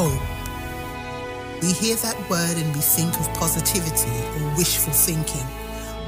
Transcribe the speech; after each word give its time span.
Hope. 0.00 0.22
We 1.60 1.72
hear 1.72 1.96
that 1.96 2.14
word 2.30 2.56
and 2.56 2.72
we 2.72 2.80
think 2.80 3.12
of 3.18 3.26
positivity 3.34 4.14
or 4.38 4.56
wishful 4.56 4.92
thinking. 4.92 5.44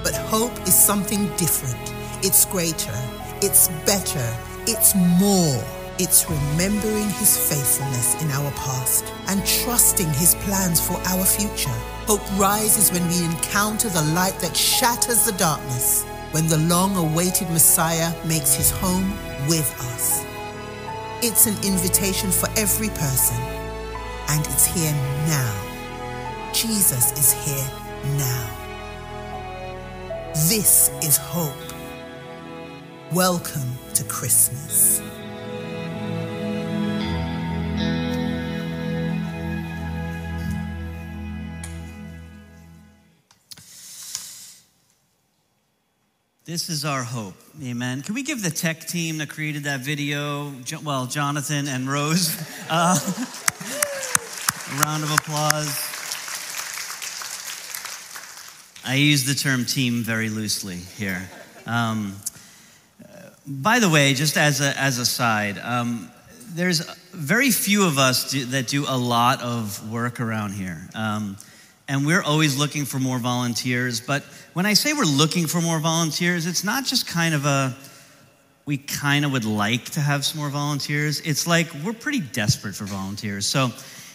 But 0.04 0.14
hope 0.14 0.53
is 0.62 0.79
something 0.79 1.27
different. 1.37 1.92
It's 2.22 2.45
greater. 2.45 2.95
It's 3.42 3.66
better. 3.84 4.24
It's 4.68 4.95
more. 4.95 5.58
It's 5.98 6.30
remembering 6.30 7.11
his 7.19 7.37
faithfulness 7.51 8.15
in 8.22 8.31
our 8.31 8.53
past 8.53 9.06
and 9.26 9.45
trusting 9.45 10.11
his 10.11 10.37
plans 10.37 10.81
for 10.81 10.95
our 11.09 11.25
future. 11.25 11.75
Hope 12.07 12.22
rises 12.38 12.93
when 12.93 13.03
we 13.09 13.25
encounter 13.25 13.88
the 13.88 14.03
light 14.15 14.38
that 14.38 14.57
shatters 14.57 15.27
the 15.27 15.33
darkness, 15.33 16.05
when 16.30 16.47
the 16.47 16.59
long 16.59 16.95
awaited 16.95 17.51
Messiah 17.51 18.15
makes 18.25 18.55
his 18.55 18.70
home 18.70 19.11
with 19.48 19.69
us. 19.91 20.25
It's 21.25 21.47
an 21.47 21.57
invitation 21.65 22.30
for 22.30 22.48
every 22.57 22.91
person, 22.91 23.59
and 24.30 24.47
it's 24.47 24.65
here 24.65 24.93
now. 25.27 26.52
Jesus 26.52 27.11
is 27.19 27.33
here 27.33 27.66
now. 28.16 28.51
This 30.34 30.89
is 31.03 31.16
hope. 31.16 31.53
Welcome 33.12 33.73
to 33.95 34.05
Christmas. 34.05 35.03
This 46.45 46.69
is 46.69 46.84
our 46.84 47.03
hope. 47.03 47.34
Amen. 47.62 48.03
Can 48.03 48.15
we 48.15 48.23
give 48.23 48.42
the 48.42 48.51
tech 48.51 48.87
team 48.87 49.19
that 49.19 49.28
created 49.28 49.65
that 49.65 49.81
video, 49.81 50.53
well, 50.84 51.06
Jonathan 51.06 51.67
and 51.69 51.89
Rose, 51.89 52.37
uh, 52.70 52.98
round 54.79 55.03
of 55.03 55.11
applause? 55.12 55.69
I 58.84 58.95
use 58.95 59.25
the 59.25 59.34
term 59.34 59.64
team 59.64 60.03
very 60.03 60.28
loosely 60.28 60.77
here. 60.77 61.28
Um, 61.67 62.17
by 63.47 63.78
the 63.78 63.89
way, 63.89 64.14
just 64.14 64.36
as 64.36 64.61
a, 64.61 64.78
as 64.78 64.98
a 64.98 65.06
side, 65.06 65.58
um, 65.58 66.11
there's 66.55 66.80
very 67.12 67.50
few 67.50 67.86
of 67.86 67.98
us 67.98 68.30
do, 68.30 68.45
that 68.47 68.69
do 68.69 68.84
a 68.89 68.97
lot 68.97 69.42
of 69.42 69.91
work 69.91 70.20
around 70.20 70.53
here. 70.53 70.89
Um, 70.95 71.36
and 71.89 72.06
we're 72.06 72.23
always 72.23 72.56
looking 72.56 72.84
for 72.84 72.98
more 72.98 73.19
volunteers. 73.19 74.00
But 74.00 74.23
when 74.52 74.67
I 74.67 74.75
say 74.75 74.92
we're 74.92 75.05
looking 75.05 75.47
for 75.47 75.61
more 75.61 75.80
volunteers, 75.80 76.47
it's 76.47 76.62
not 76.62 76.84
just 76.84 77.06
kind 77.06 77.34
of 77.34 77.45
a, 77.47 77.77
we 78.64 78.77
kind 78.77 79.25
of 79.25 79.33
would 79.33 79.45
like 79.45 79.86
to 79.91 80.00
have 80.00 80.25
some 80.25 80.39
more 80.39 80.50
volunteers. 80.50 81.20
It's 81.20 81.47
like 81.47 81.69
we're 81.84 81.92
pretty 81.92 82.20
desperate 82.20 82.77
for 82.77 82.84
volunteers. 82.84 83.47
So 83.47 83.73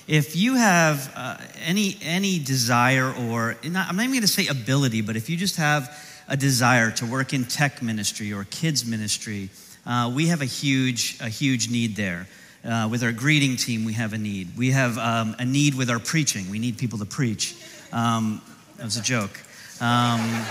if 0.08 0.36
you 0.36 0.56
have 0.56 1.12
uh, 1.16 1.38
any, 1.66 1.98
any 2.04 2.40
desire 2.40 3.12
or, 3.12 3.56
not, 3.64 3.90
I'm 3.90 3.96
not 3.96 4.04
even 4.04 4.12
going 4.12 4.22
to 4.22 4.28
say 4.28 4.48
ability, 4.48 5.02
but 5.02 5.16
if 5.16 5.30
you 5.30 5.38
just 5.38 5.58
have 5.58 5.90
a 6.28 6.38
desire 6.38 6.92
to 6.92 7.06
work 7.06 7.34
in 7.34 7.46
tech 7.46 7.82
ministry 7.82 8.32
or 8.32 8.44
kids 8.46 8.86
ministry, 8.86 9.50
uh, 9.86 10.12
we 10.14 10.28
have 10.28 10.42
a 10.42 10.46
huge, 10.46 11.18
a 11.22 11.30
huge 11.30 11.70
need 11.70 11.96
there. 11.96 12.28
Uh, 12.64 12.88
with 12.90 13.04
our 13.04 13.12
greeting 13.12 13.56
team, 13.56 13.86
we 13.86 13.94
have 13.94 14.14
a 14.14 14.18
need. 14.18 14.58
We 14.58 14.72
have 14.72 14.98
um, 14.98 15.36
a 15.38 15.46
need 15.46 15.76
with 15.76 15.90
our 15.92 16.00
preaching. 16.00 16.50
We 16.50 16.58
need 16.58 16.80
people 16.80 16.98
to 16.98 17.06
preach. 17.06 17.56
Um, 17.94 18.42
that 18.78 18.84
was 18.84 18.98
a 18.98 19.04
joke. 19.04 19.40
Um, 19.80 20.46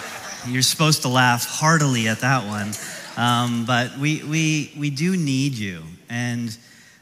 you're 0.46 0.62
supposed 0.62 1.02
to 1.02 1.08
laugh 1.08 1.44
heartily 1.44 2.06
at 2.06 2.20
that 2.20 2.46
one. 2.46 2.72
Um, 3.16 3.64
but 3.66 3.96
we, 3.98 4.22
we, 4.22 4.72
we 4.78 4.90
do 4.90 5.16
need 5.16 5.54
you. 5.54 5.82
And 6.08 6.56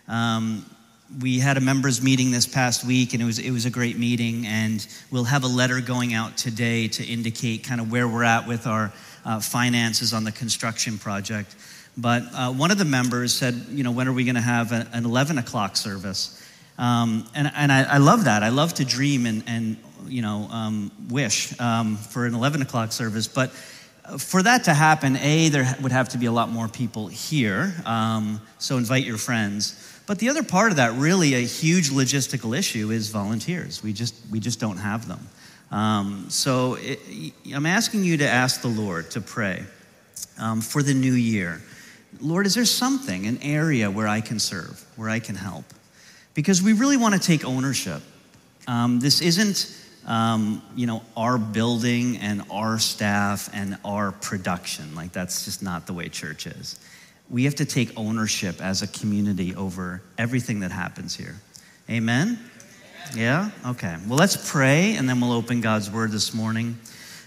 um, 0.08 0.64
we 1.20 1.38
had 1.38 1.56
a 1.56 1.60
members 1.60 2.02
meeting 2.02 2.30
this 2.30 2.46
past 2.46 2.84
week, 2.84 3.12
and 3.12 3.22
it 3.22 3.26
was, 3.26 3.38
it 3.38 3.50
was 3.50 3.66
a 3.66 3.70
great 3.70 3.98
meeting. 3.98 4.46
And 4.46 4.86
we'll 5.10 5.24
have 5.24 5.44
a 5.44 5.48
letter 5.48 5.80
going 5.80 6.14
out 6.14 6.36
today 6.36 6.88
to 6.88 7.04
indicate 7.04 7.64
kind 7.64 7.80
of 7.80 7.90
where 7.90 8.08
we're 8.08 8.24
at 8.24 8.46
with 8.46 8.66
our 8.66 8.92
uh, 9.24 9.40
finances 9.40 10.12
on 10.12 10.24
the 10.24 10.32
construction 10.32 10.98
project. 10.98 11.54
But 11.96 12.22
uh, 12.34 12.52
one 12.52 12.70
of 12.70 12.78
the 12.78 12.84
members 12.84 13.34
said, 13.34 13.54
you 13.70 13.84
know, 13.84 13.90
when 13.90 14.08
are 14.08 14.12
we 14.12 14.24
going 14.24 14.36
to 14.36 14.40
have 14.40 14.72
a, 14.72 14.88
an 14.92 15.04
11 15.04 15.38
o'clock 15.38 15.76
service? 15.76 16.38
Um, 16.78 17.26
and 17.34 17.50
and 17.54 17.70
I, 17.70 17.82
I, 17.82 17.98
love 17.98 18.24
that. 18.24 18.42
I 18.42 18.48
love 18.48 18.72
to 18.74 18.84
dream 18.84 19.26
and, 19.26 19.44
and 19.46 19.76
you 20.06 20.22
know, 20.22 20.48
um, 20.50 20.90
wish 21.10 21.58
um, 21.60 21.96
for 21.96 22.24
an 22.24 22.34
11 22.34 22.62
o'clock 22.62 22.92
service. 22.92 23.28
But 23.28 23.50
for 24.18 24.42
that 24.42 24.64
to 24.64 24.74
happen, 24.74 25.16
A, 25.18 25.48
there 25.50 25.76
would 25.82 25.92
have 25.92 26.08
to 26.10 26.18
be 26.18 26.26
a 26.26 26.32
lot 26.32 26.48
more 26.48 26.68
people 26.68 27.06
here. 27.08 27.74
Um, 27.84 28.40
so 28.58 28.78
invite 28.78 29.04
your 29.04 29.18
friends. 29.18 29.91
But 30.06 30.18
the 30.18 30.28
other 30.28 30.42
part 30.42 30.72
of 30.72 30.76
that, 30.76 30.94
really 30.94 31.34
a 31.34 31.46
huge 31.46 31.90
logistical 31.90 32.56
issue, 32.56 32.90
is 32.90 33.08
volunteers. 33.08 33.82
We 33.82 33.92
just, 33.92 34.14
we 34.30 34.40
just 34.40 34.58
don't 34.60 34.78
have 34.78 35.06
them. 35.06 35.28
Um, 35.70 36.26
so 36.28 36.76
it, 36.80 37.00
I'm 37.54 37.66
asking 37.66 38.04
you 38.04 38.18
to 38.18 38.28
ask 38.28 38.60
the 38.60 38.68
Lord 38.68 39.10
to 39.12 39.20
pray 39.20 39.62
um, 40.38 40.60
for 40.60 40.82
the 40.82 40.92
new 40.92 41.14
year. 41.14 41.62
Lord, 42.20 42.46
is 42.46 42.54
there 42.54 42.66
something, 42.66 43.26
an 43.26 43.38
area 43.42 43.90
where 43.90 44.06
I 44.06 44.20
can 44.20 44.38
serve, 44.38 44.84
where 44.96 45.08
I 45.08 45.18
can 45.18 45.34
help? 45.34 45.64
Because 46.34 46.62
we 46.62 46.72
really 46.72 46.96
want 46.96 47.14
to 47.14 47.20
take 47.20 47.44
ownership. 47.44 48.02
Um, 48.68 49.00
this 49.00 49.20
isn't, 49.22 49.74
um, 50.06 50.62
you 50.76 50.86
know, 50.86 51.02
our 51.16 51.38
building 51.38 52.18
and 52.18 52.42
our 52.50 52.78
staff 52.78 53.48
and 53.54 53.78
our 53.84 54.12
production. 54.12 54.94
Like, 54.94 55.12
that's 55.12 55.44
just 55.44 55.62
not 55.62 55.86
the 55.86 55.94
way 55.94 56.08
church 56.08 56.46
is. 56.46 56.78
We 57.30 57.44
have 57.44 57.54
to 57.56 57.64
take 57.64 57.90
ownership 57.96 58.60
as 58.60 58.82
a 58.82 58.86
community 58.86 59.54
over 59.54 60.02
everything 60.18 60.60
that 60.60 60.70
happens 60.70 61.16
here. 61.16 61.36
Amen? 61.88 62.38
Yeah? 63.14 63.50
Okay. 63.66 63.96
Well, 64.06 64.18
let's 64.18 64.50
pray 64.50 64.96
and 64.96 65.08
then 65.08 65.20
we'll 65.20 65.32
open 65.32 65.60
God's 65.60 65.90
word 65.90 66.10
this 66.12 66.34
morning. 66.34 66.74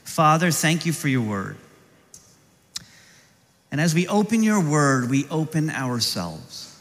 Father, 0.03 0.51
thank 0.51 0.85
you 0.85 0.93
for 0.93 1.07
your 1.07 1.21
word. 1.21 1.57
And 3.71 3.81
as 3.81 3.93
we 3.93 4.07
open 4.07 4.43
your 4.43 4.61
word, 4.61 5.09
we 5.09 5.27
open 5.29 5.69
ourselves. 5.69 6.79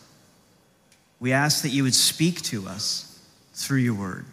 We 1.19 1.33
ask 1.33 1.63
that 1.63 1.71
you 1.71 1.83
would 1.83 1.95
speak 1.95 2.43
to 2.43 2.69
us 2.69 3.19
through 3.55 3.79
your 3.79 3.95
word, 3.95 4.27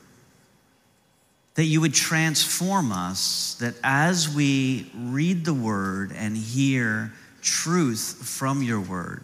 that 1.56 1.64
you 1.64 1.82
would 1.82 1.94
transform 1.94 2.92
us, 2.92 3.56
that 3.62 3.76
as 3.84 4.34
we 4.34 4.92
read 4.96 5.46
the 5.46 5.54
word 5.54 6.12
and 6.16 6.36
hear 6.36 7.14
truth 7.42 8.22
from 8.24 8.64
your 8.64 8.80
word, 8.80 9.24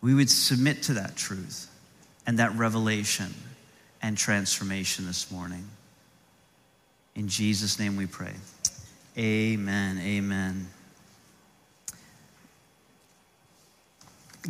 we 0.00 0.14
would 0.14 0.30
submit 0.30 0.82
to 0.84 0.94
that 0.94 1.16
truth 1.16 1.70
and 2.26 2.38
that 2.38 2.54
revelation 2.54 3.32
and 4.00 4.16
transformation 4.16 5.06
this 5.06 5.30
morning. 5.30 5.68
In 7.14 7.28
Jesus' 7.28 7.78
name 7.78 7.96
we 7.96 8.06
pray. 8.06 8.32
Amen. 9.16 9.98
Amen. 9.98 10.68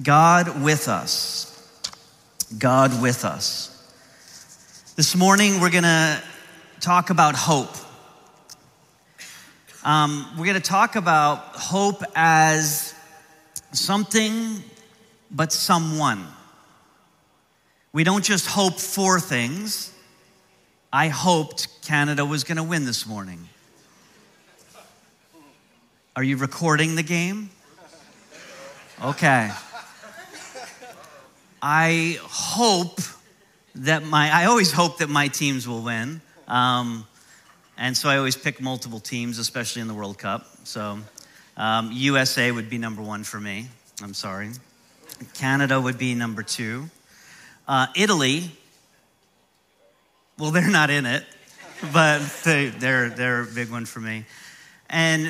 God 0.01 0.63
with 0.63 0.89
us. 0.89 1.49
God 2.59 3.03
with 3.03 3.25
us. 3.25 3.69
This 4.97 5.17
morning, 5.17 5.61
we're 5.61 5.71
going 5.71 5.83
to 5.85 6.23
talk 6.81 7.11
about 7.11 7.35
hope. 7.35 7.75
Um, 9.85 10.29
we're 10.39 10.45
going 10.45 10.55
to 10.55 10.61
talk 10.61 10.95
about 10.95 11.39
hope 11.57 12.05
as 12.15 12.95
something, 13.73 14.63
but 15.29 15.53
someone. 15.53 16.25
We 17.93 18.05
don't 18.05 18.25
just 18.25 18.47
hope 18.47 18.79
for 18.79 19.19
things. 19.19 19.93
I 20.93 21.09
hoped 21.09 21.83
Canada 21.83 22.25
was 22.25 22.45
going 22.45 22.59
to 22.59 22.63
win 22.63 22.85
this 22.85 23.09
morning. 23.09 23.49
Are 26.15 26.23
you 26.23 26.37
recording 26.37 26.95
the 26.95 27.03
game? 27.03 27.51
Okay. 29.03 29.51
I 31.61 32.19
hope 32.23 33.01
that 33.75 34.05
my, 34.05 34.31
I 34.31 34.45
always 34.45 34.71
hope 34.71 34.99
that 34.99 35.11
my 35.11 35.27
teams 35.27 35.67
will 35.67 35.83
win. 35.83 36.21
Um, 36.47 37.05
and 37.83 37.97
so 37.97 38.09
I 38.09 38.17
always 38.17 38.37
pick 38.37 38.61
multiple 38.61 39.01
teams, 39.01 39.41
especially 39.41 39.83
in 39.83 39.89
the 39.89 39.95
World 39.95 40.17
Cup. 40.17 40.47
So 40.63 41.01
um, 41.57 41.91
USA 41.93 42.53
would 42.53 42.71
be 42.71 42.79
number 42.79 43.03
one 43.03 43.25
for 43.25 43.41
me. 43.41 43.67
I'm 44.01 44.15
sorry. 44.15 44.51
Canada 45.35 45.81
would 45.81 45.99
be 45.99 46.15
number 46.15 46.45
two. 46.45 46.85
Uh, 47.67 47.89
Italy, 47.97 48.53
well, 50.39 50.53
they're 50.53 50.71
not 50.71 50.91
in 50.91 51.07
it, 51.07 51.25
but 51.93 52.21
they, 52.45 52.69
they're, 52.69 53.11
they're 53.11 53.41
a 53.41 53.47
big 53.47 53.69
one 53.69 53.85
for 53.85 53.99
me. 53.99 54.27
And 54.89 55.27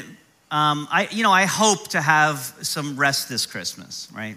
um, 0.50 0.86
I, 0.90 1.08
you 1.10 1.22
know, 1.22 1.32
I 1.32 1.46
hope 1.46 1.88
to 1.88 2.02
have 2.02 2.54
some 2.60 2.98
rest 2.98 3.30
this 3.30 3.46
Christmas, 3.46 4.08
right? 4.14 4.36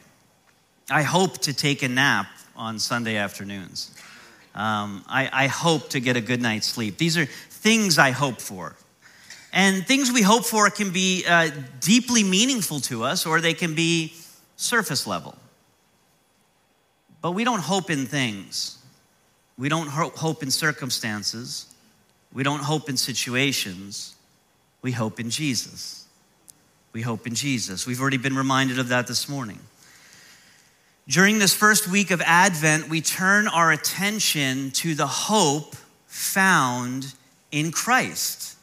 I 0.90 1.02
hope 1.02 1.40
to 1.40 1.54
take 1.54 1.84
a 1.84 1.90
nap 1.90 2.28
on 2.56 2.80
Sunday 2.80 3.18
afternoons. 3.18 3.92
Um, 4.54 5.04
I, 5.06 5.30
I 5.34 5.48
hope 5.48 5.90
to 5.90 6.00
get 6.00 6.16
a 6.16 6.22
good 6.22 6.42
night's 6.42 6.68
sleep. 6.68 6.98
These 6.98 7.18
are 7.18 7.28
things 7.66 7.98
I 7.98 8.12
hope 8.12 8.40
for. 8.40 8.76
And 9.52 9.88
things 9.88 10.12
we 10.12 10.22
hope 10.22 10.46
for 10.46 10.70
can 10.70 10.92
be 10.92 11.26
uh, 11.28 11.50
deeply 11.80 12.24
meaningful 12.24 12.80
to 12.82 13.04
us 13.04 13.26
or 13.26 13.42
they 13.42 13.56
can 13.56 13.74
be 13.74 14.14
surface 14.56 15.08
level. 15.08 15.36
But 17.22 17.32
we 17.32 17.44
don't 17.44 17.62
hope 17.62 17.90
in 17.90 18.06
things, 18.06 18.78
We 19.58 19.68
don't 19.68 19.88
hope 19.88 20.44
in 20.44 20.52
circumstances. 20.52 21.74
We 22.32 22.44
don't 22.44 22.60
hope 22.60 22.88
in 22.88 22.98
situations. 22.98 24.14
We 24.84 24.92
hope 24.92 25.20
in 25.20 25.32
Jesus. 25.32 26.06
We 26.94 27.02
hope 27.02 27.26
in 27.26 27.34
Jesus. 27.34 27.88
We've 27.88 28.00
already 28.00 28.18
been 28.18 28.36
reminded 28.36 28.78
of 28.78 28.90
that 28.90 29.08
this 29.08 29.28
morning. 29.28 29.60
During 31.08 31.40
this 31.40 31.56
first 31.56 31.88
week 31.88 32.12
of 32.12 32.22
Advent, 32.22 32.90
we 32.90 33.02
turn 33.02 33.48
our 33.48 33.72
attention 33.72 34.70
to 34.72 34.94
the 34.94 35.08
hope 35.08 35.76
found 36.06 37.16
in 37.52 37.72
Christ. 37.72 38.58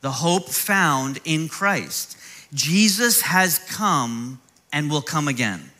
The 0.00 0.10
hope 0.10 0.48
found 0.48 1.18
in 1.24 1.48
Christ. 1.48 2.16
Jesus 2.54 3.22
has 3.22 3.58
come 3.58 4.40
and 4.72 4.90
will 4.90 5.02
come 5.02 5.28
again. 5.28 5.70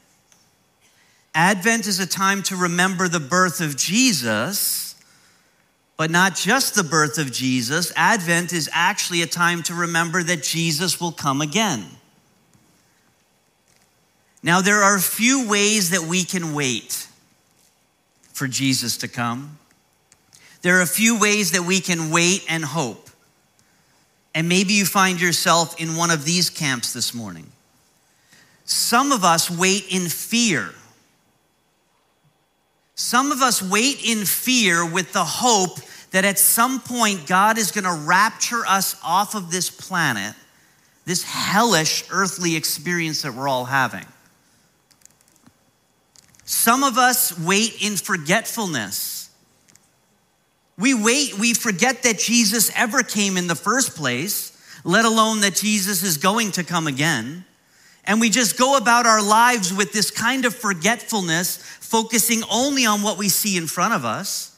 Advent 1.34 1.86
is 1.86 2.00
a 2.00 2.06
time 2.06 2.42
to 2.44 2.56
remember 2.56 3.06
the 3.08 3.20
birth 3.20 3.60
of 3.60 3.76
Jesus, 3.76 4.96
but 5.96 6.10
not 6.10 6.34
just 6.34 6.74
the 6.74 6.82
birth 6.82 7.18
of 7.18 7.32
Jesus. 7.32 7.92
Advent 7.94 8.52
is 8.52 8.68
actually 8.72 9.22
a 9.22 9.26
time 9.26 9.62
to 9.64 9.74
remember 9.74 10.22
that 10.22 10.42
Jesus 10.42 11.00
will 11.00 11.12
come 11.12 11.40
again. 11.40 11.86
Now, 14.42 14.60
there 14.60 14.82
are 14.82 14.96
a 14.96 15.00
few 15.00 15.48
ways 15.48 15.90
that 15.90 16.02
we 16.02 16.24
can 16.24 16.54
wait 16.54 17.08
for 18.32 18.46
Jesus 18.46 18.96
to 18.98 19.08
come. 19.08 19.58
There 20.62 20.78
are 20.78 20.82
a 20.82 20.86
few 20.86 21.18
ways 21.18 21.52
that 21.52 21.62
we 21.62 21.80
can 21.80 22.10
wait 22.10 22.44
and 22.48 22.64
hope. 22.64 23.10
And 24.34 24.48
maybe 24.48 24.74
you 24.74 24.84
find 24.84 25.20
yourself 25.20 25.80
in 25.80 25.96
one 25.96 26.10
of 26.10 26.24
these 26.24 26.50
camps 26.50 26.92
this 26.92 27.14
morning. 27.14 27.46
Some 28.64 29.12
of 29.12 29.24
us 29.24 29.50
wait 29.50 29.86
in 29.90 30.08
fear. 30.08 30.70
Some 32.94 33.32
of 33.32 33.40
us 33.40 33.62
wait 33.62 34.04
in 34.04 34.24
fear 34.24 34.84
with 34.84 35.12
the 35.12 35.24
hope 35.24 35.78
that 36.10 36.24
at 36.24 36.38
some 36.38 36.80
point 36.80 37.26
God 37.26 37.58
is 37.58 37.70
going 37.70 37.84
to 37.84 38.06
rapture 38.06 38.66
us 38.66 38.96
off 39.04 39.34
of 39.34 39.50
this 39.50 39.70
planet, 39.70 40.34
this 41.04 41.22
hellish 41.22 42.04
earthly 42.10 42.56
experience 42.56 43.22
that 43.22 43.34
we're 43.34 43.48
all 43.48 43.64
having. 43.64 44.04
Some 46.44 46.82
of 46.82 46.96
us 46.96 47.38
wait 47.38 47.82
in 47.82 47.96
forgetfulness. 47.96 49.17
We 50.78 50.94
wait, 50.94 51.36
we 51.38 51.54
forget 51.54 52.04
that 52.04 52.18
Jesus 52.18 52.70
ever 52.76 53.02
came 53.02 53.36
in 53.36 53.48
the 53.48 53.56
first 53.56 53.96
place, 53.96 54.56
let 54.84 55.04
alone 55.04 55.40
that 55.40 55.56
Jesus 55.56 56.04
is 56.04 56.16
going 56.16 56.52
to 56.52 56.62
come 56.62 56.86
again. 56.86 57.44
And 58.04 58.20
we 58.20 58.30
just 58.30 58.56
go 58.56 58.76
about 58.76 59.04
our 59.04 59.22
lives 59.22 59.74
with 59.74 59.92
this 59.92 60.10
kind 60.10 60.44
of 60.44 60.54
forgetfulness, 60.54 61.56
focusing 61.56 62.42
only 62.50 62.86
on 62.86 63.02
what 63.02 63.18
we 63.18 63.28
see 63.28 63.56
in 63.56 63.66
front 63.66 63.92
of 63.92 64.04
us, 64.04 64.56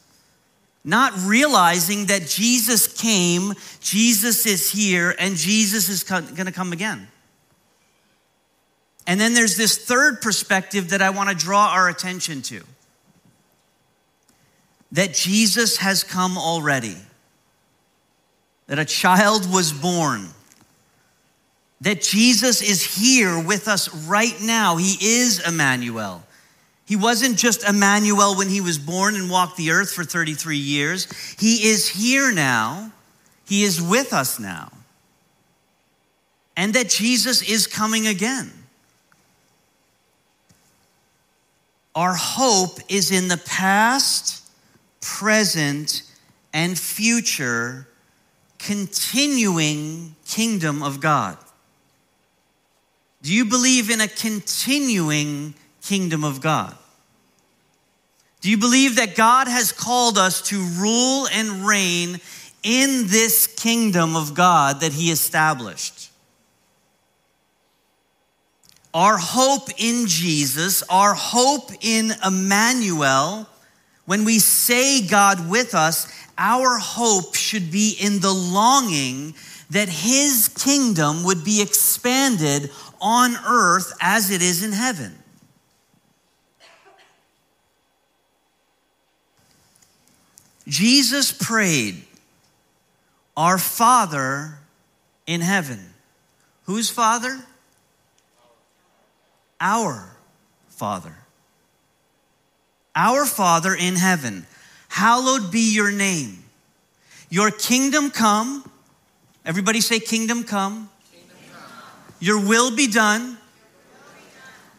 not 0.85 1.13
realizing 1.25 2.07
that 2.07 2.27
Jesus 2.27 2.87
came, 2.87 3.55
Jesus 3.81 4.47
is 4.47 4.71
here, 4.71 5.15
and 5.19 5.37
Jesus 5.37 5.89
is 5.89 6.03
going 6.05 6.37
to 6.37 6.53
come 6.53 6.73
again. 6.73 7.09
And 9.07 9.19
then 9.19 9.33
there's 9.35 9.57
this 9.57 9.79
third 9.79 10.21
perspective 10.21 10.91
that 10.91 11.01
I 11.01 11.11
want 11.11 11.31
to 11.31 11.35
draw 11.35 11.71
our 11.71 11.89
attention 11.89 12.43
to 12.43 12.63
that 14.93 15.15
Jesus 15.15 15.77
has 15.79 16.03
come 16.03 16.37
already, 16.37 16.97
that 18.67 18.79
a 18.79 18.85
child 18.85 19.51
was 19.53 19.73
born, 19.73 20.29
that 21.81 22.03
Jesus 22.03 22.61
is 22.61 22.97
here 22.97 23.43
with 23.43 23.69
us 23.69 23.95
right 24.07 24.37
now. 24.43 24.77
He 24.77 24.97
is 25.01 25.47
Emmanuel. 25.47 26.23
He 26.87 26.97
wasn't 26.97 27.39
just 27.39 27.69
Emmanuel 27.69 28.37
when 28.37 28.49
he 28.49 28.61
was 28.61 28.77
born 28.77 29.15
and 29.15 29.31
walked 29.31 29.57
the 29.57 29.71
earth 29.71 29.93
for 29.93 30.03
33 30.03 30.57
years. 30.57 31.07
He 31.39 31.69
is 31.69 31.89
here 31.89 32.33
now. 32.33 32.91
He 33.47 33.63
is 33.63 33.81
with 33.81 34.13
us 34.13 34.41
now. 34.41 34.73
And 36.57 36.75
that 36.75 36.89
Jesus 36.89 37.49
is 37.49 37.69
coming 37.69 38.09
again. 38.09 38.53
Our 41.95 42.15
hope 42.15 42.79
is 42.89 43.11
in 43.11 43.29
the 43.29 43.37
past, 43.37 44.40
present, 45.01 46.03
and 46.53 46.79
future 46.79 47.87
continuing 48.59 50.15
kingdom 50.27 50.83
of 50.83 51.01
God. 51.01 51.39
Do 53.23 53.35
you 53.35 53.45
believe 53.45 53.91
in 53.91 54.01
a 54.01 54.09
continuing 54.09 55.55
kingdom 55.83 56.25
of 56.25 56.41
God? 56.41 56.77
Do 58.41 58.51
you 58.51 58.57
believe 58.57 58.97
that 58.97 59.17
God 59.17 59.49
has 59.49 59.73
called 59.73 60.17
us 60.17 60.41
to 60.49 60.63
rule 60.79 61.27
and 61.29 61.67
reign 61.67 62.21
in 62.63 63.07
this 63.09 63.47
kingdom 63.47 64.17
of 64.17 64.35
God 64.35 64.81
that 64.81 64.93
He 64.93 65.11
established? 65.11 66.11
Our 68.93 69.19
hope 69.19 69.69
in 69.79 70.07
Jesus, 70.07 70.83
our 70.85 71.15
hope 71.15 71.71
in 71.81 72.13
Emmanuel, 72.25 73.47
when 74.07 74.25
we 74.25 74.39
say 74.39 75.07
God 75.07 75.49
with 75.49 75.75
us, 75.75 76.13
our 76.37 76.79
hope 76.79 77.35
should 77.35 77.71
be 77.71 77.97
in 78.01 78.21
the 78.21 78.33
longing 78.33 79.35
that 79.71 79.89
his 79.89 80.49
kingdom 80.49 81.25
would 81.25 81.45
be 81.45 81.63
expanded 81.63 82.71
on 83.01 83.37
earth 83.47 83.93
as 84.01 84.31
it 84.31 84.43
is 84.43 84.65
in 84.65 84.73
heaven. 84.73 85.17
Jesus 90.67 91.33
prayed, 91.33 92.03
Our 93.37 93.59
Father 93.59 94.59
in 95.27 95.41
heaven. 95.41 95.95
Whose 96.65 96.91
Father? 96.91 97.45
our 99.61 100.17
Father. 100.69 101.15
Our 102.95 103.25
Father 103.25 103.75
in 103.75 103.97
heaven, 103.97 104.47
hallowed 104.89 105.51
be 105.51 105.73
your 105.73 105.93
name. 105.93 106.45
Your 107.29 107.51
kingdom 107.51 108.11
come. 108.11 108.69
Everybody 109.45 109.81
say, 109.81 110.01
Kingdom 110.01 110.45
come. 110.45 110.91
Kingdom. 111.13 111.37
Your 112.19 112.41
will 112.41 112.75
be 112.75 112.89
done, 112.89 113.23
will 113.23 113.29
be 113.29 113.37
done. 113.37 113.39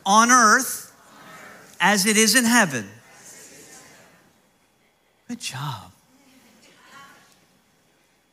On, 0.06 0.32
earth, 0.32 0.36
on 0.36 0.40
earth 0.60 1.78
as 1.80 2.06
it 2.06 2.18
is 2.18 2.36
in 2.36 2.44
heaven. 2.44 2.88
Good 5.28 5.40
job. 5.40 5.92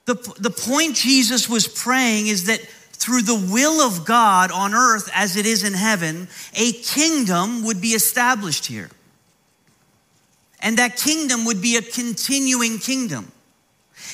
The, 0.06 0.14
the 0.40 0.50
point 0.50 0.96
Jesus 0.96 1.48
was 1.48 1.68
praying 1.68 2.28
is 2.28 2.46
that 2.46 2.60
through 2.60 3.22
the 3.22 3.34
will 3.52 3.80
of 3.86 4.04
God 4.04 4.50
on 4.50 4.74
earth 4.74 5.08
as 5.14 5.36
it 5.36 5.46
is 5.46 5.62
in 5.62 5.74
heaven, 5.74 6.28
a 6.56 6.72
kingdom 6.72 7.62
would 7.64 7.80
be 7.80 7.88
established 7.88 8.66
here. 8.66 8.90
And 10.60 10.78
that 10.78 10.96
kingdom 10.96 11.44
would 11.44 11.62
be 11.62 11.76
a 11.76 11.82
continuing 11.82 12.78
kingdom. 12.78 13.30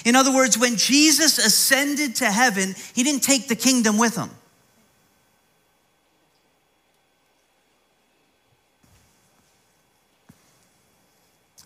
In 0.04 0.16
other 0.16 0.34
words, 0.34 0.58
when 0.58 0.76
Jesus 0.76 1.38
ascended 1.38 2.16
to 2.16 2.30
heaven, 2.30 2.74
he 2.94 3.02
didn't 3.02 3.22
take 3.22 3.48
the 3.48 3.56
kingdom 3.56 3.96
with 3.96 4.16
him. 4.16 4.30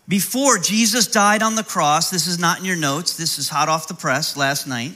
Before 0.07 0.57
Jesus 0.57 1.07
died 1.07 1.43
on 1.43 1.55
the 1.55 1.63
cross, 1.63 2.11
this 2.11 2.27
is 2.27 2.39
not 2.39 2.59
in 2.59 2.65
your 2.65 2.77
notes, 2.77 3.17
this 3.17 3.39
is 3.39 3.51
hot 3.51 3.69
off 3.69 3.89
the 3.89 3.95
press 3.95 4.39
last 4.39 4.67
night. 4.67 4.93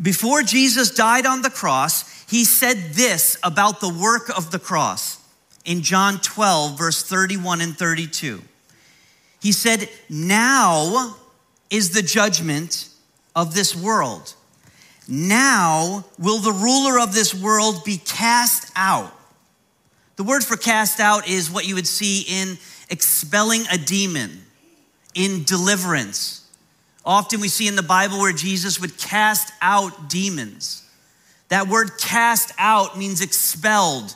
Before 0.00 0.42
Jesus 0.42 0.90
died 0.90 1.26
on 1.26 1.42
the 1.42 1.50
cross, 1.50 2.24
he 2.30 2.44
said 2.44 2.76
this 2.92 3.36
about 3.42 3.80
the 3.80 3.92
work 3.92 4.28
of 4.36 4.52
the 4.52 4.60
cross 4.60 5.20
in 5.64 5.82
John 5.82 6.20
12, 6.20 6.78
verse 6.78 7.02
31 7.02 7.60
and 7.60 7.76
32. 7.76 8.40
He 9.40 9.52
said, 9.52 9.88
Now 10.08 11.16
is 11.70 11.90
the 11.90 12.02
judgment 12.02 12.88
of 13.36 13.54
this 13.54 13.76
world. 13.76 14.34
Now 15.06 16.04
will 16.18 16.38
the 16.38 16.52
ruler 16.52 16.98
of 16.98 17.14
this 17.14 17.34
world 17.34 17.84
be 17.84 17.98
cast 17.98 18.70
out. 18.76 19.12
The 20.16 20.24
word 20.24 20.44
for 20.44 20.56
cast 20.56 21.00
out 21.00 21.28
is 21.28 21.50
what 21.50 21.66
you 21.66 21.74
would 21.76 21.86
see 21.86 22.24
in 22.28 22.58
expelling 22.90 23.62
a 23.70 23.78
demon, 23.78 24.44
in 25.14 25.44
deliverance 25.44 26.38
Often 27.08 27.40
we 27.40 27.48
see 27.48 27.66
in 27.66 27.74
the 27.74 27.82
Bible 27.82 28.18
where 28.18 28.34
Jesus 28.34 28.78
would 28.78 28.98
cast 28.98 29.50
out 29.62 30.10
demons. 30.10 30.84
That 31.48 31.66
word 31.66 31.92
cast 31.98 32.52
out 32.58 32.98
means 32.98 33.22
expelled, 33.22 34.14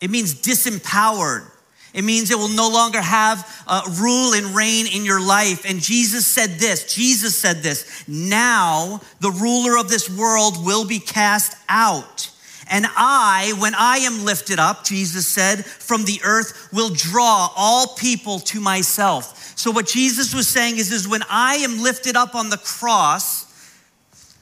it 0.00 0.10
means 0.10 0.34
disempowered. 0.34 1.50
It 1.96 2.04
means 2.04 2.30
it 2.30 2.36
will 2.36 2.48
no 2.48 2.68
longer 2.68 3.00
have 3.00 3.64
uh, 3.66 3.82
rule 3.98 4.34
and 4.34 4.54
reign 4.54 4.86
in 4.86 5.06
your 5.06 5.20
life. 5.20 5.64
And 5.64 5.80
Jesus 5.80 6.26
said 6.26 6.50
this 6.50 6.94
Jesus 6.94 7.34
said 7.36 7.62
this 7.62 8.06
now 8.06 9.00
the 9.20 9.30
ruler 9.30 9.78
of 9.78 9.88
this 9.88 10.08
world 10.08 10.64
will 10.64 10.86
be 10.86 10.98
cast 10.98 11.56
out. 11.70 12.30
And 12.68 12.84
I, 12.96 13.54
when 13.58 13.74
I 13.74 13.98
am 13.98 14.24
lifted 14.24 14.58
up, 14.58 14.84
Jesus 14.84 15.26
said, 15.26 15.64
from 15.64 16.04
the 16.04 16.20
earth, 16.24 16.68
will 16.72 16.90
draw 16.90 17.48
all 17.56 17.94
people 17.94 18.40
to 18.40 18.60
myself. 18.60 19.56
So, 19.56 19.70
what 19.70 19.86
Jesus 19.86 20.34
was 20.34 20.48
saying 20.48 20.78
is, 20.78 20.90
is 20.92 21.06
when 21.06 21.22
I 21.30 21.56
am 21.56 21.80
lifted 21.80 22.16
up 22.16 22.34
on 22.34 22.50
the 22.50 22.58
cross, 22.58 23.44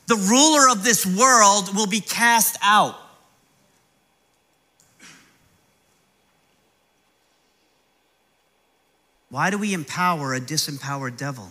the 0.07 0.17
ruler 0.17 0.71
of 0.71 0.85
this 0.85 1.05
world 1.05 1.77
will 1.77 1.87
be 1.87 2.01
cast 2.01 2.57
out. 2.63 2.97
Why 9.35 9.51
do 9.51 9.59
we 9.59 9.75
empower 9.75 10.33
a 10.33 10.41
disempowered 10.41 11.17
devil? 11.17 11.51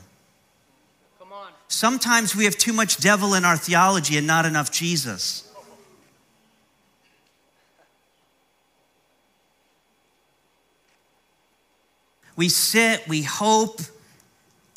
Sometimes 1.67 2.33
we 2.33 2.45
have 2.45 2.55
too 2.55 2.71
much 2.71 2.95
devil 2.95 3.33
in 3.33 3.43
our 3.43 3.57
theology 3.57 4.17
and 4.17 4.25
not 4.25 4.45
enough 4.45 4.71
Jesus. 4.71 5.51
We 12.37 12.47
sit, 12.47 13.05
we 13.09 13.23
hope 13.23 13.81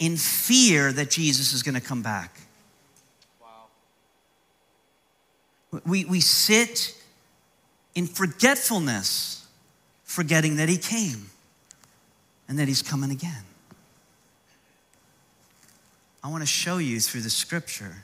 in 0.01 0.17
fear 0.17 0.91
that 0.91 1.09
Jesus 1.09 1.53
is 1.53 1.63
going 1.63 1.77
to 1.77 1.81
come 1.81 2.03
back. 2.03 2.41
Wow. 3.41 3.67
We, 5.85 6.05
we 6.07 6.21
sit 6.21 7.01
in 7.95 8.09
forgetfulness, 8.09 9.47
forgetting 10.03 10.57
that 10.57 10.69
he 10.69 10.77
came 10.77 11.31
and 12.49 12.59
that 12.59 12.69
he's 12.69 12.83
coming 12.83 13.11
again. 13.11 13.45
I 16.23 16.29
want 16.29 16.43
to 16.43 16.47
show 16.47 16.79
you 16.79 16.99
through 17.01 17.21
the 17.21 17.31
scripture 17.31 18.03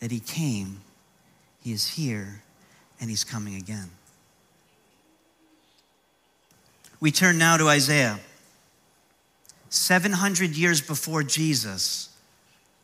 that 0.00 0.10
he 0.10 0.18
came, 0.18 0.80
he 1.62 1.72
is 1.72 1.88
here, 1.88 2.42
and 3.00 3.08
he's 3.08 3.24
coming 3.24 3.54
again. 3.54 3.90
We 7.00 7.10
turn 7.10 7.38
now 7.38 7.56
to 7.56 7.68
Isaiah. 7.68 8.18
700 9.70 10.56
years 10.56 10.80
before 10.80 11.22
Jesus, 11.22 12.08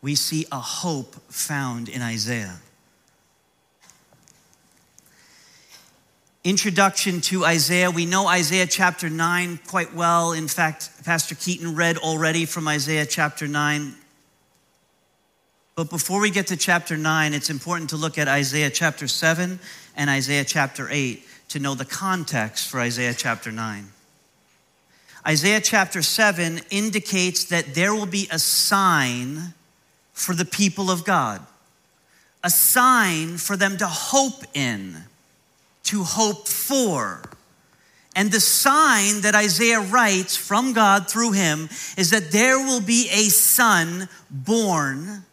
we 0.00 0.14
see 0.14 0.46
a 0.52 0.60
hope 0.60 1.16
found 1.32 1.88
in 1.88 2.00
Isaiah. 2.00 2.60
Introduction 6.47 7.21
to 7.23 7.45
Isaiah. 7.45 7.91
We 7.91 8.07
know 8.07 8.29
Isaiah 8.29 8.69
chapter 8.69 9.11
9 9.11 9.59
quite 9.67 9.93
well. 9.93 10.31
In 10.31 10.47
fact, 10.47 10.91
Pastor 11.05 11.35
Keaton 11.35 11.75
read 11.75 11.99
already 11.99 12.45
from 12.45 12.69
Isaiah 12.69 13.05
chapter 13.05 13.49
9. 13.49 13.93
But 15.75 15.91
before 15.91 16.21
we 16.21 16.31
get 16.31 16.47
to 16.47 16.57
chapter 16.57 16.97
9, 16.97 17.35
it's 17.35 17.50
important 17.50 17.91
to 17.91 17.97
look 17.97 18.17
at 18.17 18.29
Isaiah 18.29 18.71
chapter 18.71 19.09
7 19.09 19.59
and 19.97 20.09
Isaiah 20.09 20.45
chapter 20.45 20.87
8 20.88 21.21
to 21.49 21.59
know 21.59 21.75
the 21.75 21.85
context 21.85 22.69
for 22.69 22.79
Isaiah 22.79 23.15
chapter 23.15 23.50
9. 23.50 23.88
Isaiah 25.26 25.61
chapter 25.61 26.00
7 26.00 26.61
indicates 26.71 27.47
that 27.47 27.75
there 27.75 27.93
will 27.93 28.07
be 28.07 28.29
a 28.31 28.38
sign 28.38 29.53
for 30.12 30.33
the 30.33 30.45
people 30.45 30.93
of 30.93 31.05
God, 31.05 31.45
a 32.45 32.50
sign 32.50 33.37
for 33.37 33.57
them 33.57 33.76
to 33.79 33.87
hope 33.88 34.45
in, 34.55 35.07
to 35.87 36.05
hope 36.05 36.47
for. 36.47 37.23
And 38.14 38.31
the 38.31 38.40
sign 38.40 39.21
that 39.23 39.35
Isaiah 39.35 39.81
writes 39.81 40.37
from 40.37 40.73
God 40.73 41.09
through 41.09 41.33
him 41.33 41.69
is 41.99 42.11
that 42.11 42.31
there 42.31 42.59
will 42.59 42.81
be 42.81 43.09
a 43.12 43.25
son 43.28 44.09
born 44.31 45.25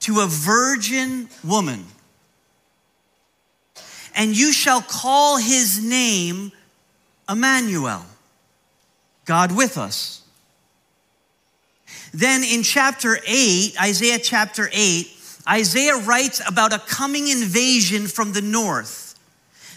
to 0.00 0.20
a 0.20 0.26
virgin 0.26 1.28
woman. 1.42 1.84
And 4.14 4.36
you 4.36 4.52
shall 4.52 4.82
call 4.82 5.38
his 5.38 5.82
name 5.82 6.52
Emmanuel 7.28 8.04
God 9.24 9.56
with 9.56 9.78
us. 9.78 10.22
Then 12.12 12.42
in 12.42 12.62
chapter 12.62 13.18
8, 13.26 13.80
Isaiah 13.80 14.18
chapter 14.18 14.68
8, 14.72 15.08
Isaiah 15.48 15.96
writes 15.96 16.42
about 16.46 16.72
a 16.72 16.78
coming 16.78 17.28
invasion 17.28 18.08
from 18.08 18.32
the 18.32 18.42
north. 18.42 19.09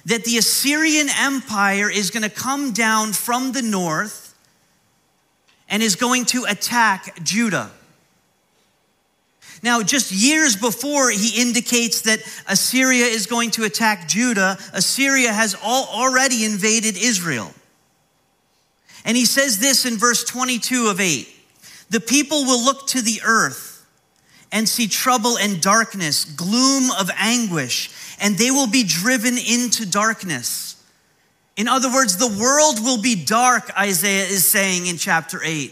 That 0.05 0.25
the 0.25 0.38
Assyrian 0.38 1.07
Empire 1.10 1.89
is 1.89 2.12
going 2.12 2.24
to 2.24 2.29
come 2.29 2.74
down 2.74 3.13
from 3.13 3.51
the 3.51 3.62
north 3.62 4.36
and 5.69 5.81
is 5.81 5.95
going 5.95 6.25
to 6.25 6.45
attack 6.45 7.24
Judah. 7.24 7.72
Now, 9.63 9.81
just 9.81 10.12
years 10.12 10.57
before 10.57 11.10
he 11.10 11.41
indicates 11.41 12.01
that 12.01 12.19
Assyria 12.50 13.05
is 13.05 13.27
going 13.27 13.51
to 13.51 13.63
attack 13.63 14.10
Judah, 14.10 14.57
Assyria 14.74 15.31
has 15.31 15.55
already 15.55 16.43
invaded 16.43 16.98
Israel. 16.98 17.53
And 19.05 19.15
he 19.15 19.25
says 19.25 19.60
this 19.60 19.86
in 19.86 19.98
verse 19.98 20.25
22 20.25 20.88
of 20.88 21.00
8 21.00 21.27
The 21.89 22.01
people 22.01 22.43
will 22.43 22.63
look 22.63 22.88
to 22.88 23.01
the 23.01 23.22
earth 23.25 23.86
and 24.51 24.67
see 24.67 24.88
trouble 24.88 25.38
and 25.38 25.62
darkness, 25.62 26.25
gloom 26.25 26.91
of 27.00 27.10
anguish, 27.17 27.89
and 28.20 28.38
they 28.38 28.51
will 28.51 28.67
be 28.67 28.84
driven 28.84 29.38
into 29.38 29.86
darkness. 29.86 30.84
In 31.55 31.67
other 31.67 31.91
words, 31.91 32.17
the 32.17 32.27
world 32.27 32.84
will 32.84 33.01
be 33.01 33.15
dark, 33.15 33.72
Isaiah 33.77 34.25
is 34.25 34.48
saying 34.48 34.88
in 34.88 34.98
chapter 34.98 35.39
8. 35.43 35.72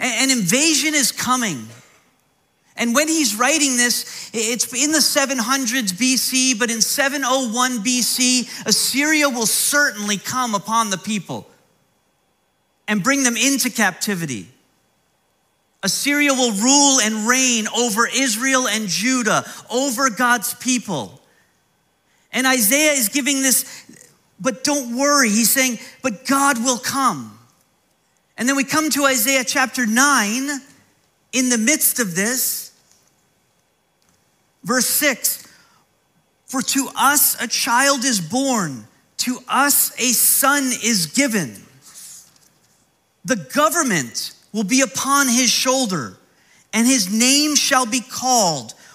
An 0.00 0.30
invasion 0.30 0.94
is 0.94 1.12
coming. 1.12 1.68
And 2.76 2.94
when 2.94 3.08
he's 3.08 3.36
writing 3.36 3.76
this, 3.76 4.30
it's 4.32 4.72
in 4.72 4.92
the 4.92 4.98
700s 4.98 5.92
BC, 5.92 6.58
but 6.58 6.70
in 6.70 6.80
701 6.80 7.84
BC, 7.84 8.66
Assyria 8.66 9.28
will 9.28 9.46
certainly 9.46 10.16
come 10.16 10.54
upon 10.54 10.88
the 10.88 10.96
people 10.96 11.46
and 12.88 13.02
bring 13.02 13.22
them 13.22 13.36
into 13.36 13.68
captivity. 13.68 14.48
Assyria 15.82 16.32
will 16.32 16.52
rule 16.52 17.00
and 17.00 17.28
reign 17.28 17.66
over 17.76 18.08
Israel 18.08 18.66
and 18.66 18.88
Judah, 18.88 19.44
over 19.70 20.10
God's 20.10 20.54
people. 20.54 21.19
And 22.32 22.46
Isaiah 22.46 22.92
is 22.92 23.08
giving 23.08 23.42
this, 23.42 23.84
but 24.40 24.64
don't 24.64 24.96
worry. 24.96 25.28
He's 25.28 25.50
saying, 25.50 25.78
but 26.02 26.26
God 26.26 26.62
will 26.62 26.78
come. 26.78 27.38
And 28.36 28.48
then 28.48 28.56
we 28.56 28.64
come 28.64 28.90
to 28.90 29.04
Isaiah 29.04 29.44
chapter 29.44 29.86
9. 29.86 30.50
In 31.32 31.48
the 31.48 31.58
midst 31.58 32.00
of 32.00 32.16
this, 32.16 32.72
verse 34.64 34.86
6 34.86 35.46
For 36.46 36.60
to 36.60 36.88
us 36.96 37.40
a 37.40 37.46
child 37.46 38.04
is 38.04 38.20
born, 38.20 38.86
to 39.18 39.38
us 39.48 39.92
a 39.98 40.12
son 40.12 40.64
is 40.82 41.06
given 41.06 41.56
the 43.24 43.36
government 43.36 44.32
will 44.52 44.64
be 44.64 44.80
upon 44.80 45.28
his 45.28 45.50
shoulder, 45.50 46.16
and 46.72 46.86
his 46.86 47.12
name 47.12 47.54
shall 47.54 47.86
be 47.86 48.00
called 48.00 48.74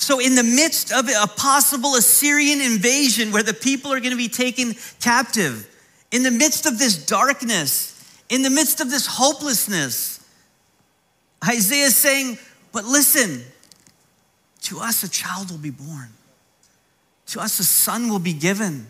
So, 0.00 0.20
in 0.20 0.36
the 0.36 0.44
midst 0.44 0.92
of 0.92 1.08
a 1.08 1.26
possible 1.26 1.96
Assyrian 1.96 2.60
invasion 2.60 3.32
where 3.32 3.42
the 3.42 3.52
people 3.52 3.92
are 3.92 3.98
going 3.98 4.12
to 4.12 4.16
be 4.16 4.28
taken 4.28 4.76
captive, 5.00 5.68
in 6.12 6.22
the 6.22 6.30
midst 6.30 6.66
of 6.66 6.78
this 6.78 7.04
darkness, 7.04 8.00
in 8.28 8.42
the 8.42 8.48
midst 8.48 8.80
of 8.80 8.90
this 8.90 9.06
hopelessness, 9.06 10.24
Isaiah 11.44 11.86
is 11.86 11.96
saying, 11.96 12.38
But 12.70 12.84
listen, 12.84 13.42
to 14.62 14.78
us 14.78 15.02
a 15.02 15.10
child 15.10 15.50
will 15.50 15.58
be 15.58 15.70
born, 15.70 16.10
to 17.26 17.40
us 17.40 17.58
a 17.58 17.64
son 17.64 18.08
will 18.08 18.20
be 18.20 18.32
given, 18.32 18.86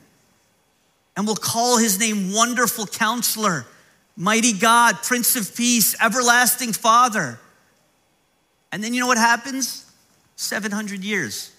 and 1.16 1.26
we'll 1.26 1.36
call 1.36 1.78
his 1.78 1.98
name 1.98 2.34
Wonderful 2.34 2.86
Counselor 2.86 3.64
Mighty 4.14 4.52
God, 4.52 4.96
Prince 5.02 5.36
of 5.36 5.56
Peace, 5.56 5.96
Everlasting 6.02 6.74
Father. 6.74 7.40
And 8.70 8.84
then 8.84 8.92
you 8.92 9.00
know 9.00 9.06
what 9.06 9.16
happens? 9.16 9.87
700 10.38 11.04
years. 11.04 11.52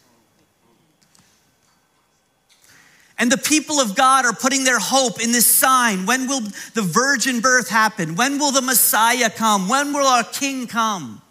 And 3.17 3.31
the 3.31 3.37
people 3.37 3.79
of 3.79 3.95
God 3.95 4.25
are 4.25 4.33
putting 4.33 4.63
their 4.63 4.79
hope 4.79 5.21
in 5.21 5.31
this 5.31 5.45
sign. 5.45 6.05
When 6.05 6.27
will 6.27 6.41
the 6.73 6.81
virgin 6.81 7.41
birth 7.41 7.69
happen? 7.69 8.15
When 8.15 8.39
will 8.39 8.51
the 8.51 8.61
Messiah 8.61 9.29
come? 9.29 9.67
When 9.67 9.93
will 9.93 10.07
our 10.07 10.23
King 10.23 10.67
come? 10.67 11.21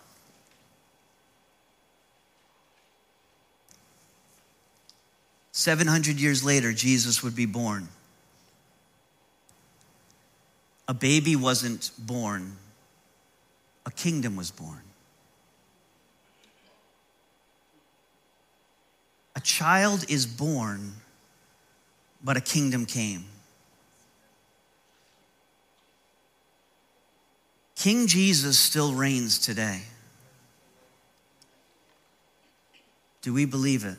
Seven 5.51 5.89
hundred 5.89 6.21
years 6.21 6.45
later, 6.45 6.73
Jesus 6.73 7.23
would 7.25 7.35
be 7.35 7.47
born. 7.47 7.89
a 10.89 10.95
baby 10.95 11.37
wasn't 11.37 11.91
born, 11.99 12.57
a 13.85 13.91
kingdom 13.91 14.37
was 14.37 14.51
born. 14.51 14.81
A 19.39 19.41
child 19.41 20.05
is 20.09 20.27
born, 20.27 20.95
but 22.25 22.37
a 22.37 22.41
kingdom 22.41 22.87
came. 22.87 23.25
King 27.77 28.09
Jesus 28.09 28.59
still 28.59 28.95
reigns 28.95 29.39
today. 29.39 29.83
Do 33.23 33.33
we 33.33 33.45
believe 33.45 33.85
it? 33.85 33.99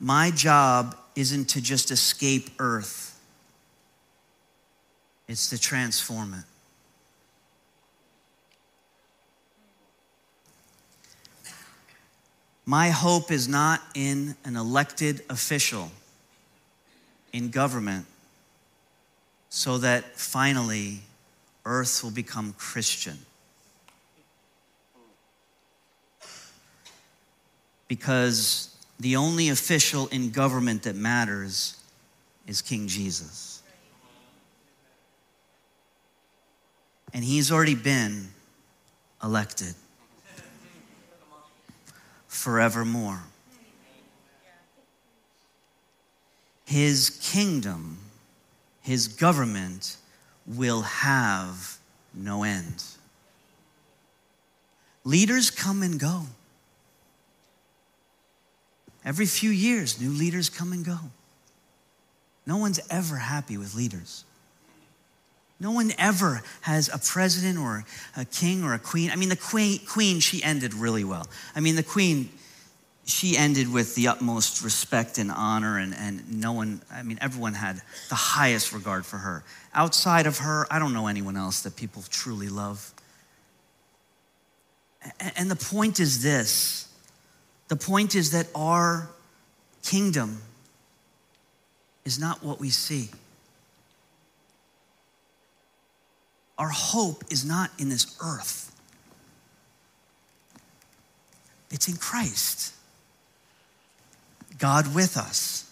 My 0.00 0.30
job 0.30 0.96
isn't 1.14 1.50
to 1.50 1.60
just 1.60 1.90
escape 1.90 2.48
earth, 2.58 3.20
it's 5.28 5.50
to 5.50 5.58
transform 5.58 6.32
it. 6.32 6.55
My 12.68 12.90
hope 12.90 13.30
is 13.30 13.46
not 13.46 13.80
in 13.94 14.34
an 14.44 14.56
elected 14.56 15.22
official 15.30 15.92
in 17.32 17.50
government 17.50 18.06
so 19.48 19.78
that 19.78 20.16
finally 20.16 20.98
earth 21.64 22.02
will 22.02 22.10
become 22.10 22.54
Christian. 22.58 23.18
Because 27.86 28.76
the 28.98 29.14
only 29.14 29.50
official 29.50 30.08
in 30.08 30.30
government 30.30 30.82
that 30.82 30.96
matters 30.96 31.80
is 32.48 32.62
King 32.62 32.88
Jesus. 32.88 33.62
And 37.14 37.22
he's 37.22 37.52
already 37.52 37.76
been 37.76 38.26
elected 39.22 39.74
forevermore. 42.36 43.22
His 46.64 47.10
kingdom, 47.22 47.98
his 48.82 49.08
government 49.08 49.96
will 50.46 50.82
have 50.82 51.78
no 52.12 52.42
end. 52.42 52.84
Leaders 55.04 55.50
come 55.50 55.82
and 55.82 55.98
go. 55.98 56.22
Every 59.04 59.26
few 59.26 59.50
years, 59.50 60.00
new 60.00 60.10
leaders 60.10 60.50
come 60.50 60.72
and 60.72 60.84
go. 60.84 60.98
No 62.44 62.56
one's 62.56 62.80
ever 62.90 63.16
happy 63.16 63.56
with 63.56 63.74
leaders. 63.74 64.24
No 65.58 65.70
one 65.70 65.92
ever 65.98 66.42
has 66.62 66.88
a 66.92 66.98
president 66.98 67.58
or 67.58 67.84
a 68.16 68.24
king 68.24 68.62
or 68.62 68.74
a 68.74 68.78
queen. 68.78 69.10
I 69.10 69.16
mean, 69.16 69.30
the 69.30 69.36
queen, 69.36 69.80
queen, 69.86 70.20
she 70.20 70.42
ended 70.42 70.74
really 70.74 71.04
well. 71.04 71.26
I 71.54 71.60
mean, 71.60 71.76
the 71.76 71.82
queen, 71.82 72.28
she 73.06 73.36
ended 73.38 73.72
with 73.72 73.94
the 73.94 74.08
utmost 74.08 74.62
respect 74.62 75.16
and 75.16 75.30
honor, 75.30 75.78
and, 75.78 75.94
and 75.94 76.40
no 76.40 76.52
one, 76.52 76.82
I 76.92 77.02
mean, 77.02 77.18
everyone 77.22 77.54
had 77.54 77.80
the 78.08 78.14
highest 78.14 78.72
regard 78.72 79.06
for 79.06 79.16
her. 79.16 79.44
Outside 79.72 80.26
of 80.26 80.38
her, 80.38 80.66
I 80.70 80.78
don't 80.78 80.92
know 80.92 81.06
anyone 81.06 81.36
else 81.36 81.62
that 81.62 81.76
people 81.76 82.02
truly 82.10 82.48
love. 82.48 82.92
And 85.36 85.50
the 85.50 85.56
point 85.56 86.00
is 86.00 86.22
this 86.22 86.88
the 87.68 87.76
point 87.76 88.14
is 88.14 88.30
that 88.30 88.46
our 88.54 89.08
kingdom 89.82 90.40
is 92.04 92.18
not 92.18 92.42
what 92.42 92.60
we 92.60 92.70
see. 92.70 93.08
Our 96.58 96.68
hope 96.68 97.24
is 97.30 97.44
not 97.44 97.70
in 97.78 97.88
this 97.88 98.16
earth, 98.22 98.72
it's 101.70 101.88
in 101.88 101.96
Christ. 101.96 102.72
God 104.58 104.94
with 104.94 105.18
us. 105.18 105.70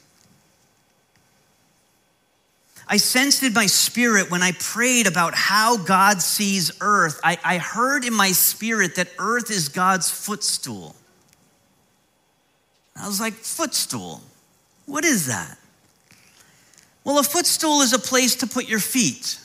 I 2.87 2.99
sensed 2.99 3.43
in 3.43 3.55
my 3.55 3.67
spirit 3.67 4.31
when 4.31 4.43
I 4.43 4.53
prayed 4.53 5.07
about 5.07 5.35
how 5.35 5.79
God 5.79 6.21
sees 6.21 6.71
earth, 6.81 7.19
I, 7.25 7.39
I 7.43 7.59
heard 7.59 8.05
in 8.05 8.13
my 8.13 8.33
spirit 8.33 8.97
that 8.97 9.09
earth 9.19 9.51
is 9.51 9.69
God's 9.69 10.11
footstool. 10.11 10.95
I 12.95 13.07
was 13.07 13.21
like, 13.21 13.33
footstool? 13.33 14.21
What 14.87 15.05
is 15.05 15.27
that? 15.27 15.59
Well, 17.05 17.19
a 17.19 17.23
footstool 17.23 17.81
is 17.81 17.93
a 17.93 17.99
place 17.99 18.37
to 18.37 18.47
put 18.47 18.69
your 18.69 18.79
feet, 18.79 19.39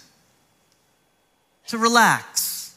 to 1.69 1.77
relax. 1.77 2.75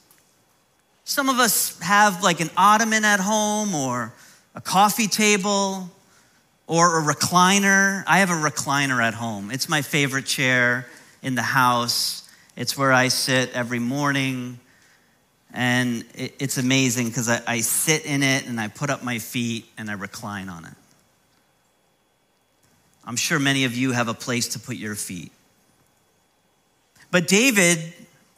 Some 1.05 1.29
of 1.29 1.39
us 1.39 1.79
have 1.81 2.23
like 2.23 2.41
an 2.41 2.51
ottoman 2.57 3.05
at 3.05 3.21
home 3.21 3.75
or 3.75 4.13
a 4.55 4.61
coffee 4.61 5.09
table 5.09 5.91
or 6.67 7.01
a 7.01 7.03
recliner. 7.03 8.05
I 8.07 8.19
have 8.19 8.31
a 8.31 8.35
recliner 8.35 9.03
at 9.03 9.15
home. 9.15 9.51
It's 9.51 9.69
my 9.69 9.81
favorite 9.83 10.27
chair 10.27 10.87
in 11.23 11.35
the 11.35 11.43
house. 11.43 12.31
It's 12.55 12.77
where 12.77 12.93
I 12.93 13.09
sit 13.09 13.53
every 13.55 13.79
morning. 13.79 14.59
And 15.55 16.05
it's 16.15 16.59
amazing 16.59 17.09
because 17.09 17.29
I, 17.29 17.61
sit 17.61 18.05
in 18.07 18.23
it 18.23 18.47
and 18.47 18.61
I 18.61 18.69
put 18.69 18.89
up 18.89 19.03
my 19.03 19.19
feet 19.19 19.67
and 19.77 19.91
I 19.91 19.95
recline 19.95 20.49
on 20.49 20.65
it. 20.65 20.75
I'm 23.05 23.17
sure 23.17 23.39
many 23.39 23.65
of 23.65 23.75
you 23.75 23.93
have 23.93 24.09
a 24.09 24.15
place 24.15 24.49
to 24.49 24.59
put 24.59 24.77
your 24.77 24.95
feet. 24.95 25.33
But 27.11 27.29
David 27.29 27.93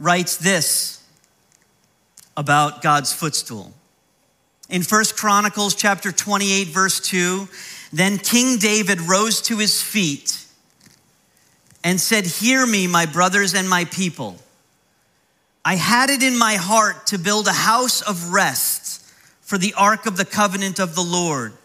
writes 0.05 0.37
this 0.37 1.03
about 2.37 2.83
God's 2.83 3.11
footstool. 3.11 3.73
In 4.69 4.83
First 4.83 5.17
Chronicles 5.17 5.75
chapter 5.75 6.13
28 6.13 6.69
verse 6.69 7.01
2, 7.01 7.49
then 7.91 8.19
King 8.19 8.59
David 8.59 9.01
rose 9.01 9.41
to 9.43 9.57
his 9.57 9.81
feet 9.81 10.45
and 11.83 11.99
said, 11.99 12.27
"Hear 12.27 12.67
me, 12.67 12.87
my 12.87 13.07
brothers 13.07 13.55
and 13.55 13.69
my 13.69 13.87
people. 13.87 14.39
I 15.65 15.77
had 15.77 16.11
it 16.11 16.23
in 16.23 16.37
my 16.37 16.57
heart 16.57 17.07
to 17.07 17.19
build 17.19 17.49
a 17.49 17.53
house 17.53 18.03
of 18.03 18.29
rest 18.31 19.03
for 19.41 19.57
the 19.57 19.73
ark 19.73 20.05
of 20.05 20.19
the 20.19 20.27
covenant 20.27 20.79
of 20.79 20.95
the 20.95 21.03
Lord 21.03 21.57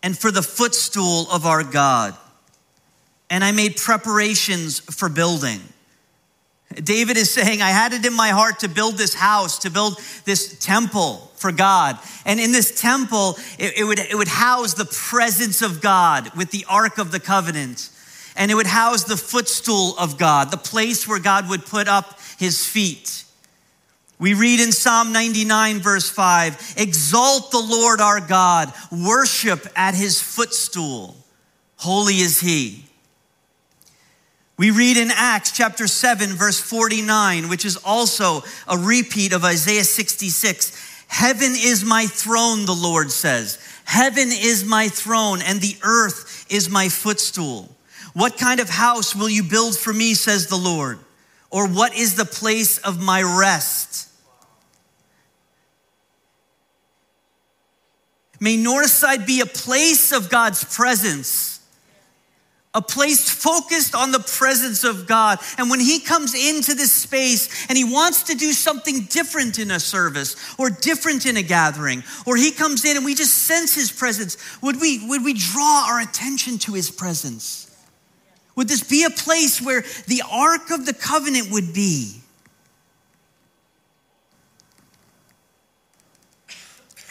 and 0.00 0.16
for 0.16 0.30
the 0.30 0.42
footstool 0.42 1.28
of 1.30 1.44
our 1.44 1.64
God. 1.64 2.16
And 3.28 3.42
I 3.42 3.50
made 3.50 3.76
preparations 3.76 4.78
for 4.78 5.08
building. 5.08 5.60
David 6.74 7.16
is 7.16 7.30
saying, 7.30 7.62
I 7.62 7.70
had 7.70 7.92
it 7.92 8.06
in 8.06 8.12
my 8.12 8.28
heart 8.28 8.60
to 8.60 8.68
build 8.68 8.96
this 8.96 9.12
house, 9.12 9.58
to 9.60 9.70
build 9.70 10.00
this 10.24 10.56
temple 10.58 11.30
for 11.34 11.50
God. 11.50 11.98
And 12.24 12.38
in 12.38 12.52
this 12.52 12.80
temple, 12.80 13.36
it, 13.58 13.78
it, 13.78 13.84
would, 13.84 13.98
it 13.98 14.14
would 14.14 14.28
house 14.28 14.74
the 14.74 14.84
presence 14.84 15.62
of 15.62 15.80
God 15.80 16.30
with 16.36 16.52
the 16.52 16.64
Ark 16.68 16.98
of 16.98 17.10
the 17.10 17.18
Covenant. 17.18 17.90
And 18.36 18.52
it 18.52 18.54
would 18.54 18.68
house 18.68 19.02
the 19.02 19.16
footstool 19.16 19.98
of 19.98 20.16
God, 20.16 20.52
the 20.52 20.56
place 20.56 21.08
where 21.08 21.18
God 21.18 21.50
would 21.50 21.66
put 21.66 21.88
up 21.88 22.20
his 22.38 22.64
feet. 22.64 23.24
We 24.20 24.34
read 24.34 24.60
in 24.60 24.70
Psalm 24.70 25.12
99, 25.12 25.80
verse 25.80 26.08
5 26.08 26.74
Exalt 26.76 27.50
the 27.50 27.58
Lord 27.58 28.00
our 28.00 28.20
God, 28.20 28.72
worship 28.92 29.66
at 29.74 29.94
his 29.94 30.20
footstool. 30.20 31.16
Holy 31.76 32.16
is 32.16 32.38
he. 32.38 32.84
We 34.60 34.70
read 34.70 34.98
in 34.98 35.10
Acts 35.10 35.52
chapter 35.52 35.86
7, 35.86 36.34
verse 36.34 36.60
49, 36.60 37.48
which 37.48 37.64
is 37.64 37.78
also 37.78 38.42
a 38.68 38.76
repeat 38.76 39.32
of 39.32 39.42
Isaiah 39.42 39.84
66. 39.84 41.06
Heaven 41.08 41.52
is 41.56 41.82
my 41.82 42.04
throne, 42.04 42.66
the 42.66 42.74
Lord 42.74 43.10
says. 43.10 43.58
Heaven 43.86 44.28
is 44.30 44.62
my 44.62 44.88
throne, 44.88 45.40
and 45.40 45.62
the 45.62 45.76
earth 45.82 46.44
is 46.50 46.68
my 46.68 46.90
footstool. 46.90 47.74
What 48.12 48.36
kind 48.36 48.60
of 48.60 48.68
house 48.68 49.16
will 49.16 49.30
you 49.30 49.42
build 49.42 49.78
for 49.78 49.94
me, 49.94 50.12
says 50.12 50.48
the 50.48 50.56
Lord? 50.56 50.98
Or 51.48 51.66
what 51.66 51.96
is 51.96 52.16
the 52.16 52.26
place 52.26 52.76
of 52.76 53.00
my 53.00 53.22
rest? 53.22 54.10
May 58.38 58.58
Northside 58.58 59.26
be 59.26 59.40
a 59.40 59.46
place 59.46 60.12
of 60.12 60.28
God's 60.28 60.64
presence, 60.64 61.49
a 62.74 62.80
place 62.80 63.28
focused 63.28 63.94
on 63.94 64.12
the 64.12 64.20
presence 64.20 64.84
of 64.84 65.06
God. 65.06 65.38
And 65.58 65.70
when 65.70 65.80
He 65.80 66.00
comes 66.00 66.34
into 66.34 66.74
this 66.74 66.92
space 66.92 67.66
and 67.68 67.76
He 67.76 67.84
wants 67.84 68.24
to 68.24 68.34
do 68.34 68.52
something 68.52 69.02
different 69.10 69.58
in 69.58 69.70
a 69.70 69.80
service 69.80 70.36
or 70.58 70.70
different 70.70 71.26
in 71.26 71.36
a 71.36 71.42
gathering, 71.42 72.04
or 72.26 72.36
He 72.36 72.52
comes 72.52 72.84
in 72.84 72.96
and 72.96 73.04
we 73.04 73.14
just 73.14 73.34
sense 73.34 73.74
His 73.74 73.90
presence, 73.90 74.36
would 74.62 74.80
we, 74.80 75.06
would 75.08 75.24
we 75.24 75.34
draw 75.34 75.86
our 75.88 76.00
attention 76.00 76.58
to 76.58 76.74
His 76.74 76.90
presence? 76.90 77.66
Would 78.56 78.68
this 78.68 78.82
be 78.82 79.04
a 79.04 79.10
place 79.10 79.60
where 79.60 79.82
the 80.06 80.22
Ark 80.30 80.70
of 80.70 80.86
the 80.86 80.94
Covenant 80.94 81.50
would 81.50 81.72
be? 81.72 82.20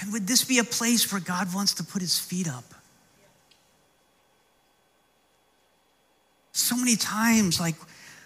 And 0.02 0.14
would 0.14 0.28
this 0.28 0.44
be 0.44 0.60
a 0.60 0.64
place 0.64 1.12
where 1.12 1.20
God 1.20 1.54
wants 1.54 1.74
to 1.76 1.84
put 1.84 2.02
his 2.02 2.18
feet 2.18 2.48
up? 2.48 2.64
So 6.60 6.76
many 6.76 6.96
times, 6.96 7.60
like, 7.60 7.76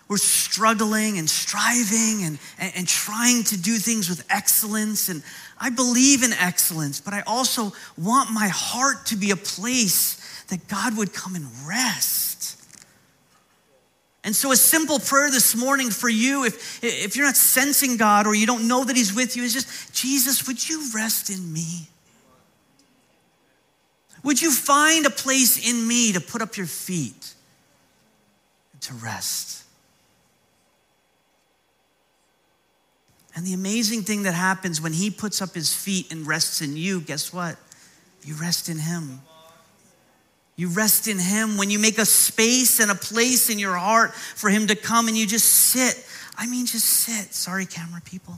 we're 0.09 0.17
struggling 0.17 1.17
and 1.17 1.29
striving 1.29 2.23
and, 2.23 2.39
and, 2.59 2.73
and, 2.75 2.87
trying 2.87 3.43
to 3.45 3.57
do 3.57 3.77
things 3.77 4.09
with 4.09 4.25
excellence. 4.29 5.09
And 5.09 5.23
I 5.59 5.69
believe 5.69 6.23
in 6.23 6.33
excellence, 6.33 6.99
but 6.99 7.13
I 7.13 7.21
also 7.21 7.71
want 7.97 8.31
my 8.31 8.49
heart 8.49 9.07
to 9.07 9.15
be 9.15 9.31
a 9.31 9.35
place 9.35 10.45
that 10.49 10.67
God 10.67 10.97
would 10.97 11.13
come 11.13 11.35
and 11.35 11.47
rest. 11.67 12.61
And 14.25 14.35
so, 14.35 14.51
a 14.51 14.55
simple 14.55 14.99
prayer 14.99 15.31
this 15.31 15.55
morning 15.55 15.89
for 15.89 16.09
you, 16.09 16.45
if, 16.45 16.83
if 16.83 17.15
you're 17.15 17.25
not 17.25 17.35
sensing 17.35 17.97
God 17.97 18.27
or 18.27 18.35
you 18.35 18.45
don't 18.45 18.67
know 18.67 18.83
that 18.83 18.95
He's 18.95 19.13
with 19.13 19.35
you, 19.35 19.43
is 19.43 19.53
just 19.53 19.93
Jesus, 19.93 20.47
would 20.47 20.69
you 20.69 20.89
rest 20.93 21.29
in 21.29 21.51
me? 21.51 21.87
Would 24.23 24.41
you 24.41 24.51
find 24.51 25.05
a 25.05 25.09
place 25.09 25.69
in 25.69 25.85
me 25.85 26.13
to 26.13 26.21
put 26.21 26.41
up 26.41 26.55
your 26.55 26.67
feet 26.67 27.32
to 28.83 28.93
rest? 28.93 29.63
And 33.35 33.45
the 33.45 33.53
amazing 33.53 34.03
thing 34.03 34.23
that 34.23 34.33
happens 34.33 34.79
when 34.79 34.93
He 34.93 35.09
puts 35.09 35.41
up 35.41 35.55
His 35.55 35.73
feet 35.73 36.11
and 36.11 36.27
rests 36.27 36.61
in 36.61 36.77
you, 36.77 37.01
guess 37.01 37.33
what? 37.33 37.57
You 38.23 38.35
rest 38.35 38.69
in 38.69 38.77
Him. 38.77 39.21
You 40.55 40.69
rest 40.69 41.07
in 41.07 41.17
Him 41.17 41.57
when 41.57 41.71
you 41.71 41.79
make 41.79 41.97
a 41.97 42.05
space 42.05 42.79
and 42.79 42.91
a 42.91 42.95
place 42.95 43.49
in 43.49 43.57
your 43.57 43.75
heart 43.75 44.13
for 44.13 44.49
Him 44.49 44.67
to 44.67 44.75
come 44.75 45.07
and 45.07 45.17
you 45.17 45.25
just 45.25 45.49
sit. 45.49 46.05
I 46.37 46.47
mean, 46.47 46.65
just 46.65 46.85
sit. 46.85 47.33
Sorry, 47.33 47.65
camera 47.65 48.01
people. 48.05 48.37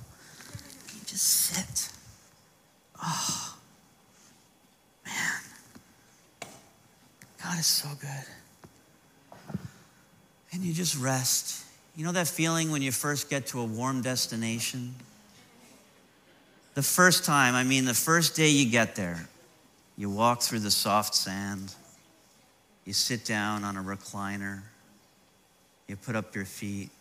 You 0.94 1.02
just 1.06 1.24
sit. 1.24 1.90
Oh, 3.04 3.58
man. 5.06 5.42
God 7.44 7.60
is 7.60 7.68
so 7.68 7.90
good. 8.00 8.26
And 10.56 10.64
you 10.64 10.74
just 10.74 10.98
rest. 10.98 11.64
You 11.96 12.04
know 12.04 12.14
that 12.14 12.28
feeling 12.28 12.72
when 12.72 12.82
you 12.82 12.92
first 12.92 13.30
get 13.30 13.46
to 13.48 13.60
a 13.60 13.66
warm 13.66 14.02
destination? 14.02 14.96
The 16.74 16.82
first 16.82 17.24
time, 17.24 17.54
I 17.54 17.64
mean, 17.64 17.86
the 17.86 17.94
first 17.94 18.36
day 18.36 18.50
you 18.50 18.72
get 18.72 18.96
there, 18.96 19.30
you 19.96 20.10
walk 20.10 20.42
through 20.42 20.60
the 20.60 20.72
soft 20.72 21.14
sand 21.14 21.76
you 22.86 22.94
sit 22.94 23.26
down 23.26 23.64
on 23.64 23.78
a 23.78 23.82
recliner, 23.82 24.62
you 25.88 25.96
put 25.96 26.16
up 26.16 26.36
your 26.36 26.46
feet, 26.46 26.92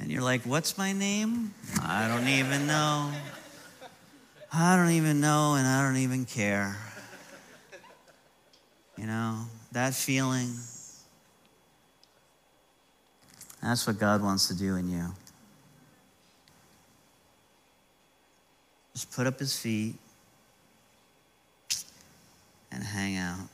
and 0.00 0.10
you're 0.10 0.22
like, 0.22 0.42
What's 0.42 0.76
my 0.76 0.92
name? 0.92 1.54
I 1.80 2.08
don't 2.08 2.26
even 2.26 2.66
know. 2.66 3.12
I 4.52 4.76
don't 4.76 4.90
even 4.90 5.20
know, 5.20 5.54
and 5.54 5.66
I 5.66 5.82
don't 5.82 5.98
even 5.98 6.24
care. 6.24 6.76
You 8.98 9.06
know, 9.06 9.44
that 9.72 9.94
feeling. 9.94 10.54
That's 13.66 13.84
what 13.84 13.98
God 13.98 14.22
wants 14.22 14.46
to 14.46 14.54
do 14.54 14.76
in 14.76 14.88
you. 14.88 15.12
Just 18.92 19.10
put 19.10 19.26
up 19.26 19.40
his 19.40 19.58
feet 19.58 19.96
and 22.70 22.84
hang 22.84 23.16
out. 23.16 23.48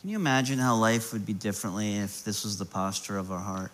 Can 0.00 0.10
you 0.10 0.16
imagine 0.16 0.58
how 0.58 0.74
life 0.74 1.12
would 1.12 1.24
be 1.24 1.32
differently 1.32 1.98
if 1.98 2.24
this 2.24 2.42
was 2.42 2.58
the 2.58 2.64
posture 2.64 3.18
of 3.18 3.30
our 3.30 3.38
heart? 3.38 3.70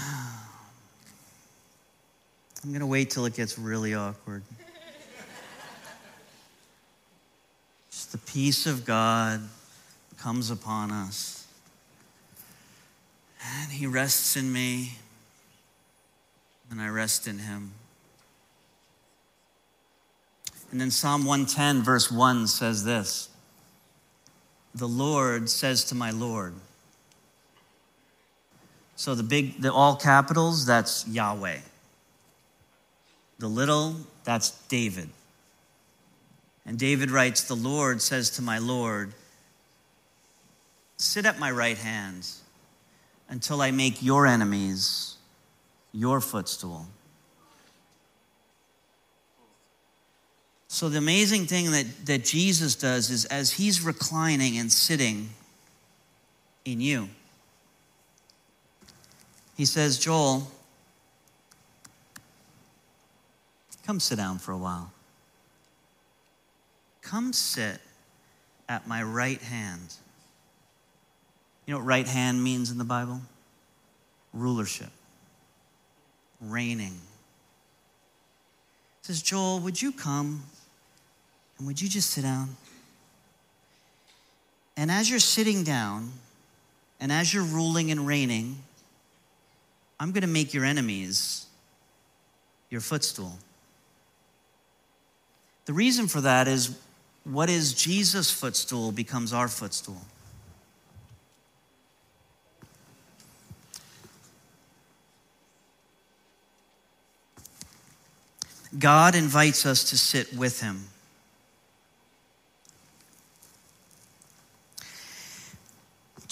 I'm 2.61 2.71
going 2.71 2.81
to 2.81 2.87
wait 2.87 3.09
till 3.09 3.25
it 3.25 3.35
gets 3.35 3.57
really 3.57 3.93
awkward. 3.93 4.43
The 8.13 8.19
peace 8.19 8.67
of 8.67 8.85
God 8.85 9.41
comes 10.19 10.51
upon 10.51 10.91
us. 10.91 11.47
And 13.43 13.71
He 13.71 13.87
rests 13.87 14.37
in 14.37 14.53
me, 14.53 14.99
and 16.69 16.79
I 16.79 16.89
rest 16.89 17.27
in 17.27 17.39
Him. 17.39 17.71
And 20.71 20.79
then 20.79 20.91
Psalm 20.91 21.25
110, 21.25 21.81
verse 21.81 22.11
1 22.11 22.45
says 22.45 22.85
this 22.85 23.29
The 24.75 24.87
Lord 24.87 25.49
says 25.49 25.83
to 25.85 25.95
my 25.95 26.11
Lord. 26.11 26.53
So 28.95 29.15
the 29.15 29.23
big, 29.23 29.59
the 29.59 29.73
all 29.73 29.95
capitals, 29.95 30.67
that's 30.67 31.07
Yahweh. 31.07 31.57
The 33.39 33.47
little, 33.47 33.95
that's 34.23 34.51
David. 34.67 35.09
And 36.65 36.79
David 36.79 37.11
writes, 37.11 37.43
The 37.43 37.55
Lord 37.55 38.01
says 38.01 38.29
to 38.31 38.41
my 38.41 38.57
Lord, 38.57 39.13
Sit 40.97 41.25
at 41.25 41.39
my 41.39 41.51
right 41.51 41.77
hand 41.77 42.27
until 43.27 43.61
I 43.61 43.71
make 43.71 44.01
your 44.01 44.25
enemies 44.25 45.17
your 45.91 46.21
footstool. 46.21 46.87
So, 50.69 50.89
the 50.89 50.97
amazing 50.97 51.45
thing 51.45 51.71
that, 51.71 51.85
that 52.05 52.23
Jesus 52.23 52.75
does 52.75 53.09
is 53.11 53.25
as 53.25 53.51
he's 53.51 53.81
reclining 53.81 54.57
and 54.57 54.71
sitting 54.71 55.29
in 56.65 56.81
you, 56.81 57.09
he 59.55 59.65
says, 59.65 59.99
Joel, 59.99 60.47
come 63.85 63.99
sit 63.99 64.15
down 64.15 64.39
for 64.39 64.51
a 64.51 64.57
while. 64.57 64.92
Come 67.03 67.33
sit 67.33 67.79
at 68.67 68.87
my 68.87 69.03
right 69.03 69.41
hand. 69.41 69.93
You 71.65 71.73
know 71.73 71.79
what 71.79 71.85
right 71.85 72.07
hand 72.07 72.43
means 72.43 72.71
in 72.71 72.77
the 72.77 72.83
Bible? 72.83 73.21
Rulership, 74.33 74.89
reigning. 76.41 76.97
He 79.01 79.07
says, 79.07 79.21
Joel, 79.21 79.59
would 79.59 79.81
you 79.81 79.91
come 79.91 80.43
and 81.57 81.67
would 81.67 81.81
you 81.81 81.87
just 81.87 82.09
sit 82.09 82.23
down? 82.23 82.55
And 84.75 84.89
as 84.89 85.09
you're 85.09 85.19
sitting 85.19 85.63
down, 85.63 86.11
and 86.99 87.11
as 87.11 87.33
you're 87.33 87.43
ruling 87.43 87.91
and 87.91 88.07
reigning, 88.07 88.57
I'm 89.99 90.11
going 90.11 90.21
to 90.21 90.27
make 90.27 90.53
your 90.53 90.65
enemies 90.65 91.45
your 92.69 92.81
footstool. 92.81 93.33
The 95.65 95.73
reason 95.73 96.07
for 96.07 96.21
that 96.21 96.47
is 96.47 96.77
what 97.23 97.49
is 97.49 97.73
Jesus' 97.73 98.31
footstool 98.31 98.91
becomes 98.91 99.33
our 99.33 99.47
footstool. 99.47 100.01
God 108.77 109.15
invites 109.15 109.65
us 109.65 109.83
to 109.91 109.97
sit 109.97 110.33
with 110.33 110.61
him. 110.61 110.87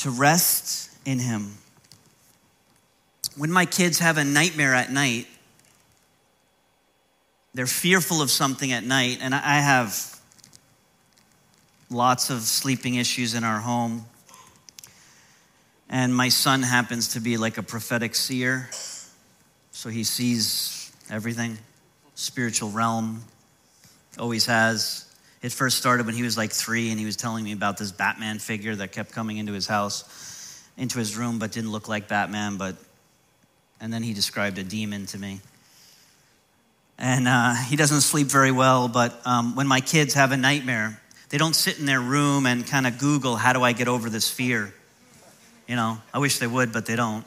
to 0.01 0.09
rest 0.09 0.89
in 1.05 1.19
Him. 1.19 1.57
When 3.37 3.51
my 3.51 3.67
kids 3.67 3.99
have 3.99 4.17
a 4.17 4.23
nightmare 4.23 4.73
at 4.73 4.91
night, 4.91 5.27
they're 7.53 7.67
fearful 7.67 8.19
of 8.19 8.31
something 8.31 8.71
at 8.71 8.83
night, 8.83 9.19
and 9.21 9.35
I 9.35 9.59
have 9.59 10.10
lots 11.91 12.29
of 12.29 12.41
sleeping 12.41 12.95
issues 12.95 13.33
in 13.33 13.43
our 13.43 13.59
home. 13.59 14.05
And 15.89 16.15
my 16.15 16.29
son 16.29 16.63
happens 16.63 17.09
to 17.09 17.19
be 17.19 17.35
like 17.35 17.57
a 17.57 17.63
prophetic 17.63 18.15
seer, 18.15 18.69
so 19.71 19.89
he 19.89 20.05
sees 20.05 20.91
everything, 21.11 21.57
spiritual 22.15 22.69
realm, 22.69 23.21
always 24.17 24.45
has. 24.45 25.13
It 25.41 25.51
first 25.51 25.77
started 25.77 26.05
when 26.05 26.15
he 26.15 26.23
was 26.23 26.37
like 26.37 26.51
three 26.51 26.91
and 26.91 26.99
he 26.99 27.05
was 27.05 27.17
telling 27.17 27.43
me 27.43 27.51
about 27.51 27.77
this 27.77 27.91
Batman 27.91 28.39
figure 28.39 28.75
that 28.75 28.93
kept 28.93 29.11
coming 29.11 29.37
into 29.37 29.51
his 29.51 29.67
house, 29.67 30.63
into 30.77 30.97
his 30.97 31.17
room, 31.17 31.39
but 31.39 31.51
didn't 31.51 31.71
look 31.71 31.89
like 31.89 32.07
Batman. 32.07 32.55
But, 32.55 32.75
and 33.81 33.91
then 33.91 34.03
he 34.03 34.13
described 34.13 34.57
a 34.59 34.63
demon 34.63 35.07
to 35.07 35.17
me. 35.17 35.41
And 36.97 37.27
uh, 37.27 37.55
he 37.55 37.75
doesn't 37.75 38.01
sleep 38.01 38.27
very 38.27 38.51
well, 38.51 38.87
but 38.87 39.19
um, 39.25 39.55
when 39.55 39.67
my 39.67 39.81
kids 39.81 40.13
have 40.13 40.31
a 40.31 40.37
nightmare, 40.37 41.00
they 41.31 41.37
don't 41.37 41.55
sit 41.55 41.79
in 41.79 41.85
their 41.85 41.99
room 41.99 42.45
and 42.45 42.65
kind 42.67 42.85
of 42.85 42.99
Google, 42.99 43.35
how 43.35 43.53
do 43.53 43.63
I 43.63 43.73
get 43.73 43.87
over 43.87 44.09
this 44.09 44.29
fear? 44.29 44.73
You 45.67 45.75
know, 45.75 45.97
I 46.13 46.19
wish 46.19 46.37
they 46.37 46.47
would, 46.47 46.71
but 46.71 46.85
they 46.85 46.95
don't. 46.95 47.25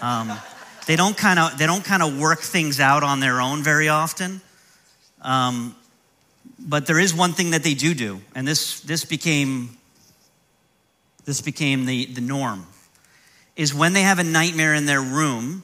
Um, 0.00 0.32
they 0.86 0.96
don't 0.96 1.16
kind 1.16 1.38
of 1.38 1.58
they 1.58 1.66
don't 1.66 1.84
kind 1.84 2.02
of 2.02 2.18
work 2.18 2.40
things 2.40 2.80
out 2.80 3.02
on 3.02 3.20
their 3.20 3.40
own 3.40 3.62
very 3.62 3.88
often. 3.88 4.40
Um, 5.20 5.74
but 6.58 6.86
there 6.86 6.98
is 6.98 7.14
one 7.14 7.32
thing 7.32 7.50
that 7.50 7.62
they 7.62 7.74
do 7.74 7.94
do, 7.94 8.20
and 8.34 8.46
this, 8.46 8.80
this 8.80 9.04
became, 9.04 9.76
this 11.24 11.40
became 11.40 11.86
the, 11.86 12.06
the 12.06 12.20
norm, 12.20 12.66
is 13.56 13.74
when 13.74 13.92
they 13.92 14.02
have 14.02 14.18
a 14.18 14.24
nightmare 14.24 14.74
in 14.74 14.86
their 14.86 15.00
room, 15.00 15.62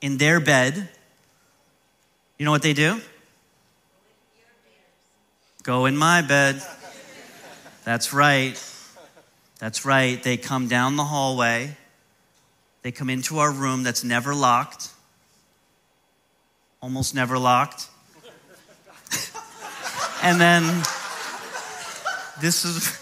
in 0.00 0.18
their 0.18 0.40
bed, 0.40 0.88
you 2.38 2.44
know 2.44 2.50
what 2.50 2.62
they 2.62 2.72
do? 2.72 3.00
Go 5.62 5.86
in 5.86 5.96
my 5.96 6.22
bed. 6.22 6.62
That's 7.86 8.12
right. 8.12 8.60
That's 9.60 9.84
right. 9.84 10.20
They 10.20 10.36
come 10.36 10.66
down 10.66 10.96
the 10.96 11.04
hallway. 11.04 11.76
They 12.82 12.90
come 12.90 13.08
into 13.08 13.38
our 13.38 13.52
room 13.52 13.84
that's 13.84 14.02
never 14.02 14.34
locked, 14.34 14.88
almost 16.82 17.14
never 17.14 17.38
locked. 17.38 17.86
and 20.22 20.40
then 20.40 20.64
this 22.40 22.64
is. 22.64 23.00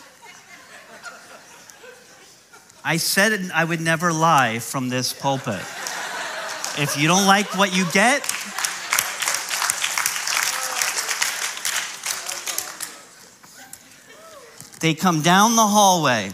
I 2.84 2.98
said 2.98 3.50
I 3.54 3.64
would 3.64 3.80
never 3.80 4.12
lie 4.12 4.58
from 4.58 4.90
this 4.90 5.14
pulpit. 5.14 5.60
If 6.76 6.98
you 6.98 7.08
don't 7.08 7.26
like 7.26 7.56
what 7.56 7.74
you 7.74 7.86
get, 7.90 8.22
they 14.84 14.92
come 14.92 15.22
down 15.22 15.56
the 15.56 15.66
hallway 15.66 16.30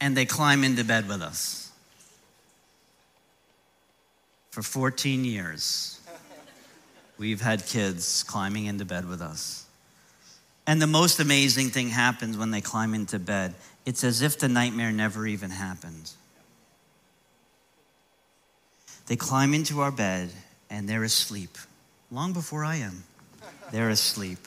and 0.00 0.16
they 0.16 0.26
climb 0.26 0.64
into 0.64 0.82
bed 0.82 1.06
with 1.06 1.22
us. 1.22 1.70
For 4.50 4.62
14 4.62 5.24
years, 5.24 6.00
we've 7.16 7.40
had 7.40 7.64
kids 7.64 8.24
climbing 8.24 8.64
into 8.64 8.84
bed 8.84 9.08
with 9.08 9.22
us. 9.22 9.66
And 10.66 10.82
the 10.82 10.88
most 10.88 11.20
amazing 11.20 11.68
thing 11.68 11.90
happens 11.90 12.36
when 12.36 12.50
they 12.50 12.60
climb 12.60 12.92
into 12.92 13.20
bed. 13.20 13.54
It's 13.86 14.02
as 14.02 14.20
if 14.20 14.40
the 14.40 14.48
nightmare 14.48 14.90
never 14.90 15.28
even 15.28 15.50
happened. 15.50 16.10
They 19.06 19.14
climb 19.14 19.54
into 19.54 19.80
our 19.80 19.92
bed 19.92 20.30
and 20.68 20.88
they're 20.88 21.04
asleep, 21.04 21.56
long 22.10 22.32
before 22.32 22.64
I 22.64 22.78
am. 22.78 23.04
They're 23.70 23.90
asleep. 23.90 24.40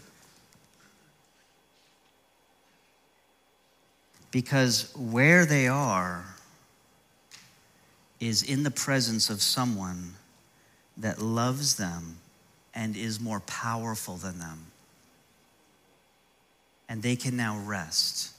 Because 4.31 4.91
where 4.95 5.45
they 5.45 5.67
are 5.67 6.23
is 8.19 8.43
in 8.43 8.63
the 8.63 8.71
presence 8.71 9.29
of 9.29 9.41
someone 9.41 10.13
that 10.97 11.21
loves 11.21 11.75
them 11.75 12.17
and 12.73 12.95
is 12.95 13.19
more 13.19 13.41
powerful 13.41 14.15
than 14.15 14.39
them. 14.39 14.67
And 16.87 17.01
they 17.01 17.15
can 17.15 17.35
now 17.35 17.59
rest 17.65 18.31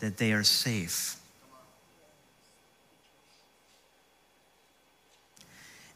that 0.00 0.18
they 0.18 0.32
are 0.32 0.44
safe. 0.44 1.16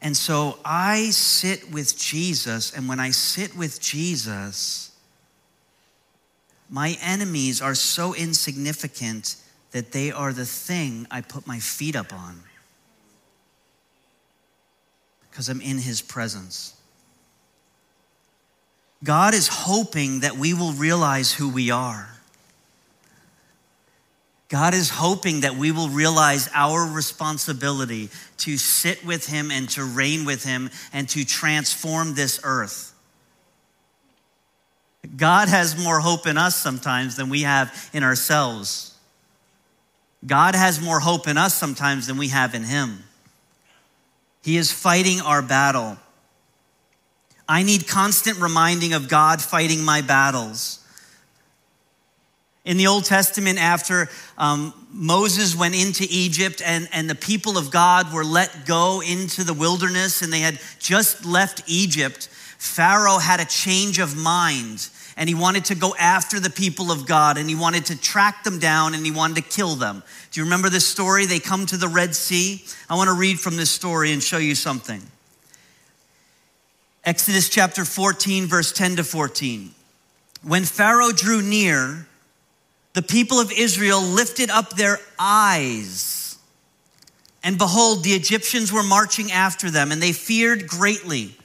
And 0.01 0.15
so 0.15 0.59
I 0.63 1.09
sit 1.09 1.71
with 1.71 1.97
Jesus, 1.97 2.73
and 2.73 2.87
when 2.87 2.99
I 2.99 3.11
sit 3.11 3.55
with 3.55 3.81
Jesus, 3.81 4.91
my 6.69 6.97
enemies 7.01 7.61
are 7.61 7.75
so 7.75 8.13
insignificant 8.13 9.35
that 9.71 9.91
they 9.91 10.11
are 10.11 10.33
the 10.33 10.45
thing 10.45 11.07
I 11.11 11.21
put 11.21 11.47
my 11.47 11.59
feet 11.59 11.95
up 11.95 12.13
on 12.13 12.41
because 15.29 15.49
I'm 15.49 15.61
in 15.61 15.77
his 15.77 16.01
presence. 16.01 16.75
God 19.03 19.33
is 19.33 19.47
hoping 19.47 20.21
that 20.21 20.37
we 20.37 20.53
will 20.53 20.73
realize 20.73 21.33
who 21.33 21.49
we 21.49 21.69
are. 21.69 22.09
God 24.49 24.73
is 24.73 24.89
hoping 24.89 25.41
that 25.41 25.55
we 25.55 25.71
will 25.71 25.89
realize 25.89 26.49
our 26.53 26.85
responsibility 26.85 28.09
to 28.37 28.57
sit 28.57 29.05
with 29.05 29.27
Him 29.27 29.51
and 29.51 29.67
to 29.71 29.83
reign 29.83 30.25
with 30.25 30.43
Him 30.45 30.69
and 30.93 31.07
to 31.09 31.25
transform 31.25 32.15
this 32.15 32.39
earth. 32.43 32.93
God 35.15 35.47
has 35.47 35.81
more 35.81 35.99
hope 35.99 36.27
in 36.27 36.37
us 36.37 36.55
sometimes 36.55 37.15
than 37.15 37.29
we 37.29 37.43
have 37.43 37.89
in 37.93 38.03
ourselves. 38.03 38.95
God 40.25 40.55
has 40.55 40.81
more 40.81 40.99
hope 40.99 41.27
in 41.27 41.37
us 41.37 41.53
sometimes 41.53 42.07
than 42.07 42.17
we 42.17 42.29
have 42.29 42.55
in 42.55 42.63
Him. 42.63 43.03
He 44.43 44.57
is 44.57 44.71
fighting 44.71 45.21
our 45.21 45.41
battle. 45.41 45.97
I 47.47 47.63
need 47.63 47.87
constant 47.87 48.39
reminding 48.39 48.93
of 48.93 49.07
God 49.07 49.41
fighting 49.41 49.83
my 49.83 50.01
battles. 50.01 50.83
In 52.65 52.75
the 52.75 52.87
Old 52.87 53.05
Testament, 53.05 53.59
after 53.59 54.09
um, 54.37 54.73
Moses 54.91 55.55
went 55.55 55.73
into 55.73 56.05
Egypt 56.09 56.61
and, 56.65 56.89
and 56.91 57.09
the 57.09 57.15
people 57.15 57.57
of 57.57 57.71
God 57.71 58.11
were 58.11 58.25
let 58.25 58.65
go 58.65 59.01
into 59.01 59.45
the 59.45 59.53
wilderness 59.53 60.21
and 60.21 60.33
they 60.33 60.41
had 60.41 60.59
just 60.77 61.25
left 61.25 61.63
Egypt, 61.67 62.27
Pharaoh 62.57 63.19
had 63.19 63.39
a 63.39 63.45
change 63.45 63.99
of 63.99 64.17
mind 64.17 64.89
and 65.17 65.27
he 65.27 65.33
wanted 65.33 65.65
to 65.65 65.75
go 65.75 65.95
after 65.97 66.39
the 66.39 66.49
people 66.49 66.91
of 66.91 67.07
God 67.07 67.39
and 67.39 67.49
he 67.49 67.55
wanted 67.55 67.87
to 67.87 67.99
track 67.99 68.43
them 68.43 68.59
down 68.59 68.93
and 68.93 69.03
he 69.03 69.11
wanted 69.11 69.43
to 69.43 69.49
kill 69.49 69.75
them. 69.75 70.03
Do 70.31 70.39
you 70.39 70.45
remember 70.45 70.69
this 70.69 70.85
story? 70.85 71.25
They 71.25 71.39
come 71.39 71.65
to 71.65 71.77
the 71.77 71.87
Red 71.87 72.15
Sea. 72.15 72.63
I 72.87 72.95
want 72.95 73.09
to 73.09 73.15
read 73.15 73.39
from 73.39 73.57
this 73.57 73.71
story 73.71 74.13
and 74.13 74.21
show 74.21 74.37
you 74.37 74.53
something. 74.53 75.01
Exodus 77.03 77.49
chapter 77.49 77.83
14, 77.83 78.45
verse 78.45 78.71
10 78.71 78.97
to 78.97 79.03
14. 79.03 79.71
When 80.43 80.65
Pharaoh 80.65 81.11
drew 81.11 81.41
near, 81.41 82.05
the 82.93 83.01
people 83.01 83.39
of 83.39 83.51
Israel 83.51 84.01
lifted 84.01 84.51
up 84.51 84.71
their 84.71 84.99
eyes. 85.17 86.37
And 87.43 87.57
behold, 87.57 88.03
the 88.03 88.11
Egyptians 88.11 88.71
were 88.71 88.83
marching 88.83 89.31
after 89.31 89.71
them, 89.71 89.91
and 89.91 90.01
they 90.01 90.11
feared 90.11 90.67
greatly. 90.67 91.35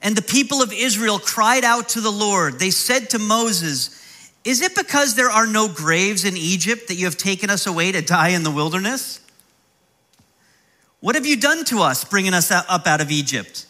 And 0.00 0.16
the 0.16 0.22
people 0.22 0.62
of 0.62 0.72
Israel 0.72 1.18
cried 1.18 1.64
out 1.64 1.90
to 1.90 2.00
the 2.00 2.10
Lord. 2.10 2.58
They 2.58 2.70
said 2.70 3.10
to 3.10 3.18
Moses, 3.18 4.30
Is 4.44 4.62
it 4.62 4.76
because 4.76 5.14
there 5.14 5.30
are 5.30 5.46
no 5.46 5.68
graves 5.68 6.24
in 6.24 6.36
Egypt 6.36 6.88
that 6.88 6.94
you 6.94 7.06
have 7.06 7.16
taken 7.16 7.50
us 7.50 7.66
away 7.66 7.92
to 7.92 8.02
die 8.02 8.28
in 8.28 8.44
the 8.44 8.50
wilderness? 8.50 9.20
What 11.00 11.14
have 11.14 11.26
you 11.26 11.36
done 11.36 11.64
to 11.66 11.80
us, 11.80 12.04
bringing 12.04 12.34
us 12.34 12.50
up 12.50 12.86
out 12.86 13.00
of 13.00 13.10
Egypt? 13.10 13.66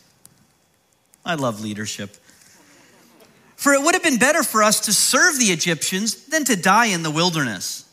I 1.25 1.35
love 1.35 1.61
leadership. 1.61 2.17
For 3.57 3.75
it 3.75 3.83
would 3.83 3.95
have 3.95 4.05
been 4.05 4.19
better 4.19 4.43
for 4.43 4.63
us 4.63 4.81
to 4.81 4.93
serve 4.93 5.39
the 5.39 5.47
Egyptians 5.47 6.27
than 6.27 6.45
to 6.45 6.57
die 6.57 6.87
in 6.87 7.03
the 7.03 7.11
wilderness. 7.11 7.85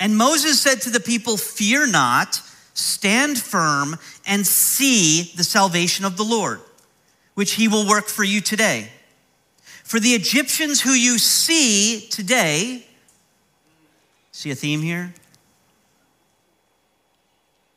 And 0.00 0.16
Moses 0.16 0.60
said 0.60 0.80
to 0.82 0.90
the 0.90 0.98
people, 0.98 1.36
Fear 1.36 1.88
not, 1.88 2.40
stand 2.74 3.38
firm, 3.38 3.96
and 4.26 4.46
see 4.46 5.32
the 5.36 5.44
salvation 5.44 6.04
of 6.04 6.16
the 6.16 6.24
Lord 6.24 6.60
which 7.34 7.52
he 7.52 7.68
will 7.68 7.86
work 7.86 8.06
for 8.08 8.24
you 8.24 8.40
today. 8.40 8.88
For 9.84 9.98
the 10.00 10.10
Egyptians 10.10 10.80
who 10.80 10.92
you 10.92 11.18
see 11.18 12.06
today, 12.10 12.86
see 14.30 14.50
a 14.50 14.54
theme 14.54 14.80
here? 14.80 15.12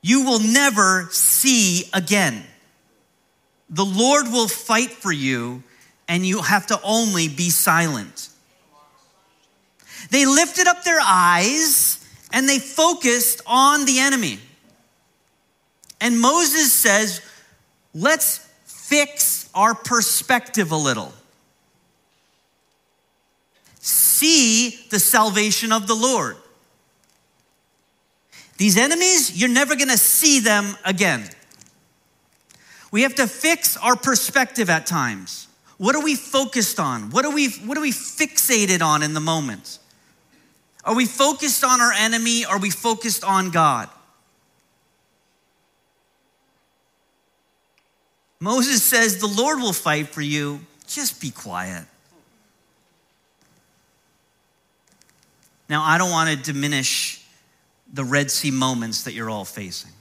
You 0.01 0.23
will 0.23 0.39
never 0.39 1.07
see 1.11 1.89
again. 1.93 2.43
The 3.69 3.85
Lord 3.85 4.27
will 4.27 4.47
fight 4.47 4.91
for 4.91 5.11
you, 5.11 5.63
and 6.07 6.25
you 6.25 6.41
have 6.41 6.67
to 6.67 6.79
only 6.83 7.27
be 7.27 7.49
silent. 7.49 8.29
They 10.11 10.25
lifted 10.25 10.67
up 10.67 10.83
their 10.83 10.99
eyes 11.01 12.05
and 12.31 12.47
they 12.47 12.59
focused 12.59 13.41
on 13.47 13.85
the 13.85 13.99
enemy. 13.99 14.39
And 16.01 16.19
Moses 16.19 16.71
says, 16.71 17.21
Let's 17.93 18.37
fix 18.65 19.44
our 19.55 19.73
perspective 19.73 20.71
a 20.71 20.75
little. 20.75 21.13
See 23.79 24.77
the 24.89 24.99
salvation 24.99 25.71
of 25.71 25.87
the 25.87 25.95
Lord. 25.95 26.35
These 28.57 28.77
enemies, 28.77 29.39
you're 29.39 29.49
never 29.49 29.75
gonna 29.75 29.97
see 29.97 30.39
them 30.39 30.77
again. 30.85 31.29
We 32.91 33.01
have 33.01 33.15
to 33.15 33.27
fix 33.27 33.75
our 33.77 33.95
perspective 33.95 34.69
at 34.69 34.85
times. 34.85 35.47
What 35.77 35.95
are 35.95 36.03
we 36.03 36.15
focused 36.15 36.79
on? 36.79 37.09
What 37.11 37.25
are 37.25 37.33
we, 37.33 37.49
what 37.49 37.77
are 37.77 37.81
we 37.81 37.91
fixated 37.91 38.81
on 38.81 39.03
in 39.03 39.13
the 39.13 39.19
moment? 39.19 39.79
Are 40.85 40.95
we 40.95 41.05
focused 41.05 41.63
on 41.63 41.81
our 41.81 41.91
enemy? 41.91 42.45
Are 42.45 42.59
we 42.59 42.69
focused 42.69 43.23
on 43.23 43.49
God? 43.49 43.89
Moses 48.39 48.83
says, 48.83 49.17
The 49.17 49.27
Lord 49.27 49.59
will 49.59 49.73
fight 49.73 50.07
for 50.07 50.21
you. 50.21 50.59
Just 50.87 51.19
be 51.19 51.31
quiet. 51.31 51.85
Now, 55.67 55.83
I 55.83 55.97
don't 55.97 56.11
want 56.11 56.29
to 56.29 56.51
diminish 56.51 57.25
the 57.91 58.03
Red 58.03 58.29
Sea 58.29 58.51
moments 58.51 59.03
that 59.03 59.13
you're 59.13 59.29
all 59.29 59.45
facing. 59.45 59.91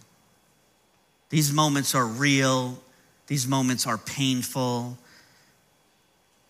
These 1.30 1.52
moments 1.52 1.94
are 1.94 2.06
real, 2.06 2.78
these 3.26 3.46
moments 3.46 3.86
are 3.86 3.98
painful. 3.98 4.98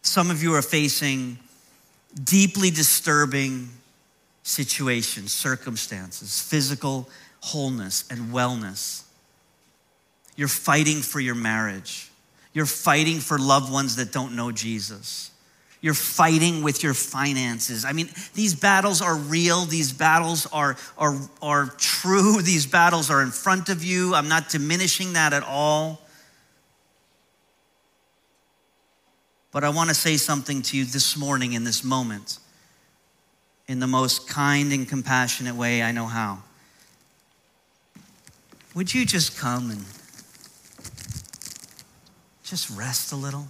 Some 0.02 0.30
of 0.30 0.42
you 0.42 0.54
are 0.54 0.62
facing 0.62 1.38
deeply 2.22 2.70
disturbing 2.70 3.70
situations, 4.42 5.32
circumstances, 5.32 6.42
physical 6.42 7.08
wholeness 7.40 8.04
and 8.10 8.32
wellness. 8.32 9.03
You're 10.36 10.48
fighting 10.48 11.00
for 11.00 11.20
your 11.20 11.34
marriage. 11.34 12.10
You're 12.52 12.66
fighting 12.66 13.18
for 13.18 13.38
loved 13.38 13.72
ones 13.72 13.96
that 13.96 14.12
don't 14.12 14.34
know 14.36 14.52
Jesus. 14.52 15.30
you're 15.80 15.92
fighting 15.92 16.62
with 16.62 16.82
your 16.82 16.94
finances. 16.94 17.84
I 17.84 17.92
mean, 17.92 18.08
these 18.32 18.54
battles 18.54 19.02
are 19.02 19.16
real. 19.16 19.66
These 19.66 19.92
battles 19.92 20.46
are, 20.50 20.78
are, 20.96 21.14
are 21.42 21.66
true. 21.76 22.40
These 22.42 22.64
battles 22.64 23.10
are 23.10 23.20
in 23.20 23.30
front 23.30 23.68
of 23.68 23.84
you. 23.84 24.14
I'm 24.14 24.26
not 24.26 24.48
diminishing 24.48 25.12
that 25.12 25.34
at 25.34 25.42
all. 25.42 26.00
But 29.52 29.62
I 29.62 29.68
want 29.68 29.90
to 29.90 29.94
say 29.94 30.16
something 30.16 30.62
to 30.62 30.78
you 30.78 30.86
this 30.86 31.18
morning 31.18 31.52
in 31.52 31.64
this 31.64 31.84
moment 31.84 32.38
in 33.68 33.78
the 33.78 33.86
most 33.86 34.26
kind 34.26 34.72
and 34.72 34.88
compassionate 34.88 35.54
way 35.54 35.82
I 35.82 35.92
know 35.92 36.06
how. 36.06 36.42
Would 38.74 38.94
you 38.94 39.04
just 39.04 39.36
come 39.36 39.70
and 39.70 39.84
just 42.44 42.70
rest 42.70 43.12
a 43.12 43.16
little? 43.16 43.48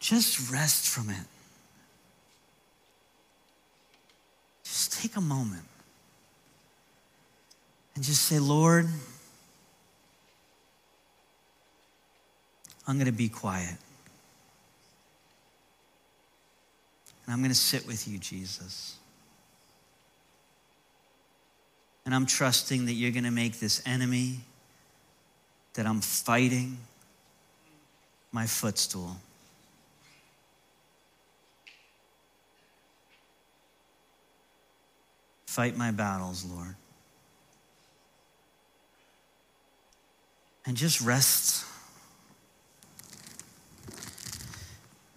Just 0.00 0.50
rest 0.50 0.88
from 0.88 1.08
it. 1.08 1.24
Just 4.64 5.00
take 5.00 5.16
a 5.16 5.20
moment 5.20 5.64
and 7.94 8.02
just 8.02 8.22
say, 8.22 8.40
Lord, 8.40 8.88
I'm 12.88 12.96
going 12.96 13.06
to 13.06 13.12
be 13.12 13.28
quiet. 13.28 13.76
And 17.24 17.32
I'm 17.32 17.38
going 17.38 17.52
to 17.52 17.54
sit 17.54 17.86
with 17.86 18.08
you, 18.08 18.18
Jesus. 18.18 18.96
And 22.04 22.12
I'm 22.12 22.26
trusting 22.26 22.86
that 22.86 22.94
you're 22.94 23.12
going 23.12 23.22
to 23.22 23.30
make 23.30 23.60
this 23.60 23.80
enemy 23.86 24.40
that 25.74 25.86
I'm 25.86 26.00
fighting 26.00 26.78
my 28.30 28.46
footstool. 28.46 29.16
Fight 35.46 35.76
my 35.76 35.90
battles, 35.90 36.44
Lord. 36.44 36.74
And 40.64 40.76
just 40.76 41.00
rest. 41.00 41.66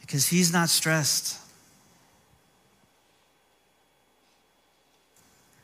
Because 0.01 0.27
he's 0.27 0.51
not 0.51 0.69
stressed. 0.69 1.39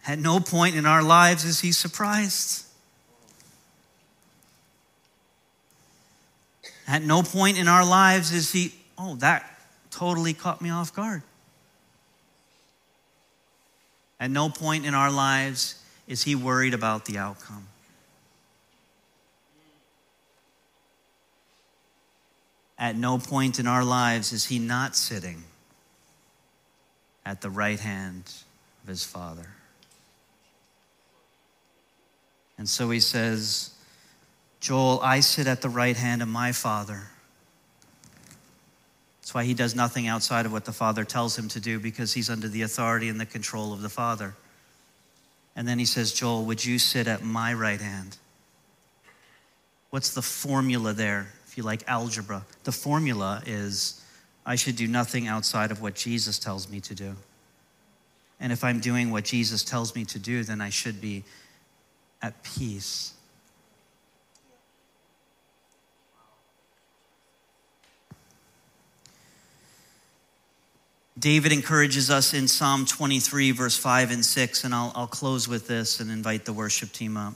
At 0.07 0.19
no 0.19 0.39
point 0.39 0.75
in 0.75 0.85
our 0.85 1.03
lives 1.03 1.45
is 1.45 1.59
he 1.59 1.71
surprised. 1.71 2.65
At 6.91 7.03
no 7.03 7.23
point 7.23 7.57
in 7.57 7.69
our 7.69 7.85
lives 7.85 8.33
is 8.33 8.51
he, 8.51 8.73
oh, 8.97 9.15
that 9.15 9.49
totally 9.91 10.33
caught 10.33 10.61
me 10.61 10.69
off 10.69 10.93
guard. 10.93 11.21
At 14.19 14.29
no 14.29 14.49
point 14.49 14.85
in 14.85 14.93
our 14.93 15.09
lives 15.09 15.81
is 16.05 16.23
he 16.23 16.35
worried 16.35 16.73
about 16.73 17.05
the 17.05 17.17
outcome. 17.17 17.65
At 22.77 22.97
no 22.97 23.19
point 23.19 23.57
in 23.57 23.67
our 23.67 23.85
lives 23.85 24.33
is 24.33 24.47
he 24.47 24.59
not 24.59 24.97
sitting 24.97 25.45
at 27.25 27.39
the 27.39 27.49
right 27.49 27.79
hand 27.79 28.33
of 28.83 28.89
his 28.89 29.05
Father. 29.05 29.47
And 32.57 32.67
so 32.67 32.89
he 32.89 32.99
says, 32.99 33.75
Joel, 34.61 34.99
I 35.01 35.19
sit 35.19 35.47
at 35.47 35.61
the 35.61 35.69
right 35.69 35.97
hand 35.97 36.21
of 36.21 36.27
my 36.27 36.51
Father. 36.51 37.01
That's 39.19 39.33
why 39.33 39.43
he 39.43 39.55
does 39.55 39.75
nothing 39.75 40.07
outside 40.07 40.45
of 40.45 40.51
what 40.51 40.65
the 40.65 40.71
Father 40.71 41.03
tells 41.03 41.37
him 41.37 41.47
to 41.49 41.59
do 41.59 41.79
because 41.79 42.13
he's 42.13 42.29
under 42.29 42.47
the 42.47 42.61
authority 42.61 43.09
and 43.09 43.19
the 43.19 43.25
control 43.25 43.73
of 43.73 43.81
the 43.81 43.89
Father. 43.89 44.35
And 45.55 45.67
then 45.67 45.79
he 45.79 45.85
says, 45.85 46.13
Joel, 46.13 46.45
would 46.45 46.63
you 46.63 46.79
sit 46.79 47.07
at 47.07 47.23
my 47.23 47.53
right 47.53 47.81
hand? 47.81 48.17
What's 49.89 50.13
the 50.13 50.21
formula 50.21 50.93
there? 50.93 51.27
If 51.47 51.57
you 51.57 51.63
like 51.63 51.83
algebra, 51.87 52.45
the 52.63 52.71
formula 52.71 53.41
is 53.45 54.01
I 54.45 54.55
should 54.55 54.75
do 54.75 54.87
nothing 54.87 55.27
outside 55.27 55.71
of 55.71 55.81
what 55.81 55.95
Jesus 55.95 56.37
tells 56.37 56.69
me 56.69 56.79
to 56.81 56.95
do. 56.95 57.15
And 58.39 58.51
if 58.51 58.63
I'm 58.63 58.79
doing 58.79 59.11
what 59.11 59.25
Jesus 59.25 59.63
tells 59.63 59.95
me 59.95 60.05
to 60.05 60.19
do, 60.19 60.43
then 60.43 60.61
I 60.61 60.69
should 60.69 61.01
be 61.01 61.23
at 62.21 62.41
peace. 62.43 63.13
David 71.19 71.51
encourages 71.51 72.09
us 72.09 72.33
in 72.33 72.47
Psalm 72.47 72.85
23, 72.85 73.51
verse 73.51 73.77
5 73.77 74.11
and 74.11 74.25
6, 74.25 74.63
and 74.63 74.73
I'll, 74.73 74.91
I'll 74.95 75.07
close 75.07 75.47
with 75.47 75.67
this 75.67 75.99
and 75.99 76.09
invite 76.09 76.45
the 76.45 76.53
worship 76.53 76.91
team 76.91 77.17
up. 77.17 77.33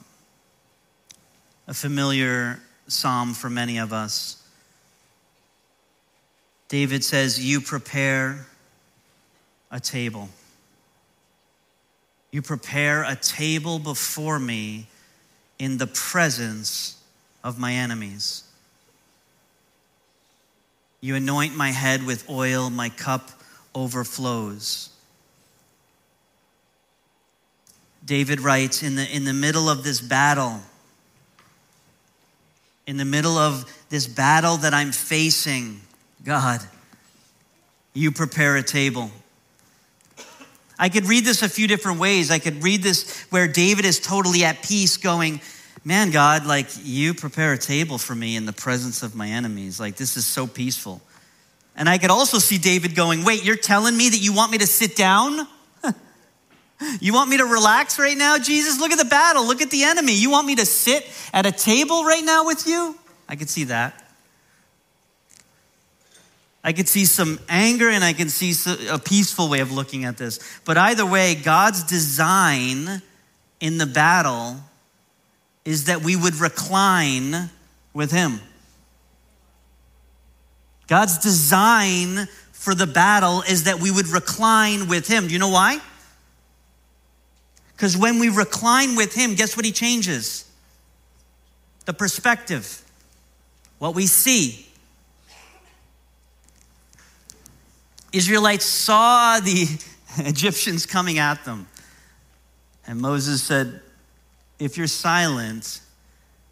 A 1.67 1.73
familiar 1.73 2.59
psalm 2.87 3.33
for 3.33 3.49
many 3.49 3.77
of 3.77 3.91
us. 3.91 4.41
David 6.69 7.03
says, 7.03 7.43
You 7.43 7.59
prepare 7.59 8.45
a 9.71 9.79
table. 9.79 10.29
You 12.31 12.41
prepare 12.41 13.03
a 13.03 13.15
table 13.15 13.79
before 13.79 14.39
me 14.39 14.87
in 15.59 15.77
the 15.77 15.87
presence 15.87 16.97
of 17.43 17.59
my 17.59 17.73
enemies. 17.73 18.43
You 21.01 21.15
anoint 21.15 21.55
my 21.55 21.71
head 21.71 22.05
with 22.05 22.29
oil, 22.29 22.69
my 22.69 22.89
cup 22.89 23.31
overflows. 23.75 24.89
David 28.05 28.39
writes 28.39 28.83
in 28.83 28.95
the, 28.95 29.15
in 29.15 29.25
the 29.25 29.33
middle 29.33 29.69
of 29.69 29.83
this 29.83 29.99
battle, 29.99 30.61
in 32.87 32.97
the 32.97 33.05
middle 33.05 33.37
of 33.37 33.65
this 33.89 34.07
battle 34.07 34.57
that 34.57 34.73
I'm 34.73 34.91
facing, 34.91 35.81
God, 36.23 36.61
you 37.93 38.11
prepare 38.11 38.57
a 38.57 38.63
table. 38.63 39.09
I 40.77 40.89
could 40.89 41.05
read 41.05 41.25
this 41.25 41.41
a 41.41 41.49
few 41.49 41.67
different 41.67 41.99
ways. 41.99 42.29
I 42.29 42.39
could 42.39 42.63
read 42.63 42.83
this 42.83 43.21
where 43.29 43.47
David 43.47 43.85
is 43.85 43.99
totally 43.99 44.43
at 44.43 44.61
peace, 44.61 44.97
going, 44.97 45.41
Man, 45.87 46.09
God, 46.09 46.47
like 46.47 46.67
you 46.83 47.13
prepare 47.13 47.53
a 47.53 47.59
table 47.59 47.99
for 47.99 48.15
me 48.15 48.35
in 48.35 48.47
the 48.47 48.53
presence 48.53 49.03
of 49.03 49.15
my 49.15 49.29
enemies. 49.29 49.79
Like 49.79 49.95
this 49.95 50.17
is 50.17 50.25
so 50.25 50.47
peaceful. 50.47 50.99
And 51.75 51.89
I 51.89 51.97
could 51.97 52.09
also 52.09 52.39
see 52.39 52.57
David 52.57 52.95
going, 52.95 53.23
Wait, 53.23 53.43
you're 53.43 53.55
telling 53.55 53.95
me 53.95 54.09
that 54.09 54.17
you 54.17 54.33
want 54.33 54.51
me 54.51 54.57
to 54.59 54.67
sit 54.67 54.95
down? 54.95 55.47
you 57.01 57.13
want 57.13 57.29
me 57.29 57.37
to 57.37 57.45
relax 57.45 57.99
right 57.99 58.17
now, 58.17 58.37
Jesus? 58.37 58.79
Look 58.79 58.91
at 58.91 58.97
the 58.97 59.05
battle. 59.05 59.45
Look 59.45 59.61
at 59.61 59.71
the 59.71 59.83
enemy. 59.83 60.13
You 60.13 60.31
want 60.31 60.47
me 60.47 60.55
to 60.55 60.65
sit 60.65 61.05
at 61.33 61.45
a 61.45 61.51
table 61.51 62.03
right 62.03 62.23
now 62.23 62.45
with 62.45 62.65
you? 62.67 62.97
I 63.27 63.35
could 63.35 63.49
see 63.49 63.65
that. 63.65 64.01
I 66.63 66.73
could 66.73 66.89
see 66.89 67.05
some 67.05 67.39
anger 67.47 67.89
and 67.89 68.03
I 68.03 68.13
can 68.13 68.27
see 68.27 68.53
a 68.89 68.97
peaceful 68.97 69.49
way 69.49 69.59
of 69.59 69.71
looking 69.71 70.03
at 70.03 70.17
this. 70.17 70.39
But 70.65 70.77
either 70.77 71.05
way, 71.05 71.35
God's 71.35 71.83
design 71.83 73.03
in 73.59 73.77
the 73.77 73.85
battle 73.85 74.57
is 75.63 75.85
that 75.85 76.01
we 76.01 76.15
would 76.15 76.35
recline 76.35 77.51
with 77.93 78.11
Him. 78.11 78.41
God's 80.87 81.17
design 81.17 82.27
for 82.51 82.75
the 82.75 82.87
battle 82.87 83.41
is 83.43 83.63
that 83.63 83.79
we 83.79 83.91
would 83.91 84.07
recline 84.07 84.87
with 84.87 85.07
Him. 85.07 85.27
Do 85.27 85.33
you 85.33 85.39
know 85.39 85.49
why? 85.49 85.79
Because 87.75 87.97
when 87.97 88.19
we 88.19 88.29
recline 88.29 88.95
with 88.95 89.13
Him, 89.13 89.35
guess 89.35 89.55
what 89.55 89.65
He 89.65 89.71
changes? 89.71 90.49
The 91.85 91.93
perspective, 91.93 92.81
what 93.79 93.93
we 93.93 94.07
see. 94.07 94.67
Israelites 98.11 98.65
saw 98.65 99.39
the 99.39 99.67
Egyptians 100.17 100.85
coming 100.85 101.19
at 101.19 101.43
them. 101.45 101.67
And 102.87 103.01
Moses 103.01 103.43
said, 103.43 103.81
If 104.57 104.77
you're 104.77 104.87
silent, 104.87 105.81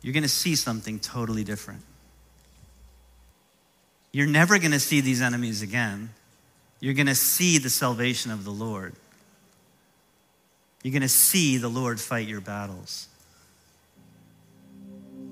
you're 0.02 0.14
going 0.14 0.24
to 0.24 0.30
see 0.30 0.56
something 0.56 1.00
totally 1.00 1.44
different. 1.44 1.82
You're 4.14 4.28
never 4.28 4.60
going 4.60 4.72
to 4.72 4.80
see 4.80 5.02
these 5.02 5.22
enemies 5.22 5.64
again. 5.64 6.12
You're 6.80 6.94
going 6.94 7.08
to 7.08 7.16
see 7.16 7.58
the 7.58 7.70
salvation 7.70 8.32
of 8.32 8.46
the 8.46 8.52
Lord. 8.52 8.94
You're 10.84 10.92
going 10.92 11.02
to 11.02 11.10
see 11.10 11.58
the 11.58 11.70
Lord 11.70 12.00
fight 12.00 12.28
your 12.28 12.42
battles. 12.42 13.08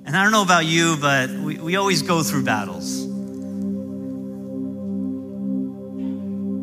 And 0.05 0.17
I 0.17 0.23
don't 0.23 0.31
know 0.31 0.41
about 0.41 0.65
you, 0.65 0.97
but 0.99 1.29
we, 1.29 1.59
we 1.59 1.75
always 1.75 2.01
go 2.01 2.23
through 2.23 2.43
battles. 2.43 3.10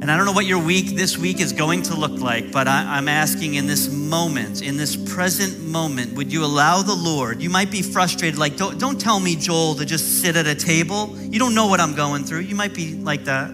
And 0.09 0.14
I 0.14 0.16
don't 0.16 0.24
know 0.24 0.32
what 0.32 0.46
your 0.46 0.64
week 0.64 0.96
this 0.96 1.18
week 1.18 1.38
is 1.38 1.52
going 1.52 1.82
to 1.82 1.94
look 1.94 2.18
like, 2.18 2.50
but 2.50 2.66
I, 2.66 2.96
am 2.96 3.09
asking 3.09 3.56
in 3.56 3.66
this 3.66 3.90
moment, 3.90 4.62
in 4.62 4.78
this 4.78 4.96
present 4.96 5.61
moment, 5.61 6.14
would 6.14 6.32
you 6.32 6.46
allow 6.46 6.80
the 6.80 6.94
Lord? 6.94 7.42
You 7.42 7.50
might 7.50 7.70
be 7.70 7.82
frustrated, 7.82 8.38
like, 8.38 8.56
don't, 8.56 8.80
don't 8.80 8.98
tell 8.98 9.20
me, 9.20 9.36
Joel, 9.36 9.74
to 9.74 9.84
just 9.84 10.22
sit 10.22 10.34
at 10.36 10.46
a 10.46 10.54
table. 10.54 11.14
You 11.18 11.38
don't 11.38 11.54
know 11.54 11.66
what 11.66 11.78
I'm 11.78 11.94
going 11.94 12.24
through. 12.24 12.40
You 12.40 12.54
might 12.54 12.72
be 12.72 12.94
like 12.94 13.24
that. 13.24 13.50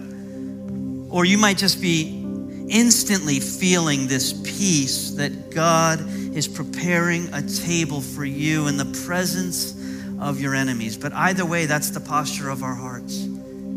Or 1.09 1.25
you 1.25 1.37
might 1.37 1.57
just 1.57 1.81
be 1.81 2.23
instantly 2.69 3.41
feeling 3.41 4.07
this 4.07 4.31
peace 4.31 5.11
that 5.15 5.51
God 5.51 5.99
is 6.33 6.47
preparing 6.47 7.33
a 7.33 7.41
table 7.41 7.99
for 7.99 8.23
you 8.23 8.67
in 8.67 8.77
the 8.77 8.85
presence 9.05 9.73
of 10.21 10.39
your 10.39 10.55
enemies. 10.55 10.95
But 10.95 11.11
either 11.11 11.45
way, 11.45 11.65
that's 11.65 11.89
the 11.89 11.99
posture 11.99 12.49
of 12.49 12.63
our 12.63 12.75
hearts, 12.75 13.15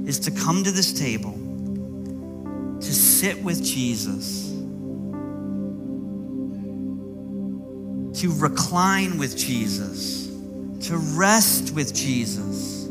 is 0.07 0.21
to 0.21 0.31
come 0.31 0.63
to 0.63 0.71
this 0.71 0.93
table 0.93 1.37
to 2.81 2.95
sit 2.95 3.43
with 3.43 3.63
Jesus, 3.65 4.51
to 8.21 8.33
recline 8.37 9.19
with 9.19 9.37
Jesus, 9.37 10.29
to 10.89 10.97
rest 10.97 11.75
with 11.75 11.93
Jesus, 11.95 12.85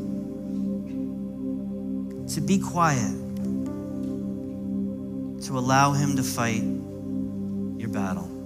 to 2.33 2.41
be 2.41 2.59
quiet, 2.59 3.15
to 5.43 5.57
allow 5.57 5.93
Him 5.93 6.15
to 6.17 6.23
fight 6.23 6.63
your 7.79 7.89
battle. 7.89 8.36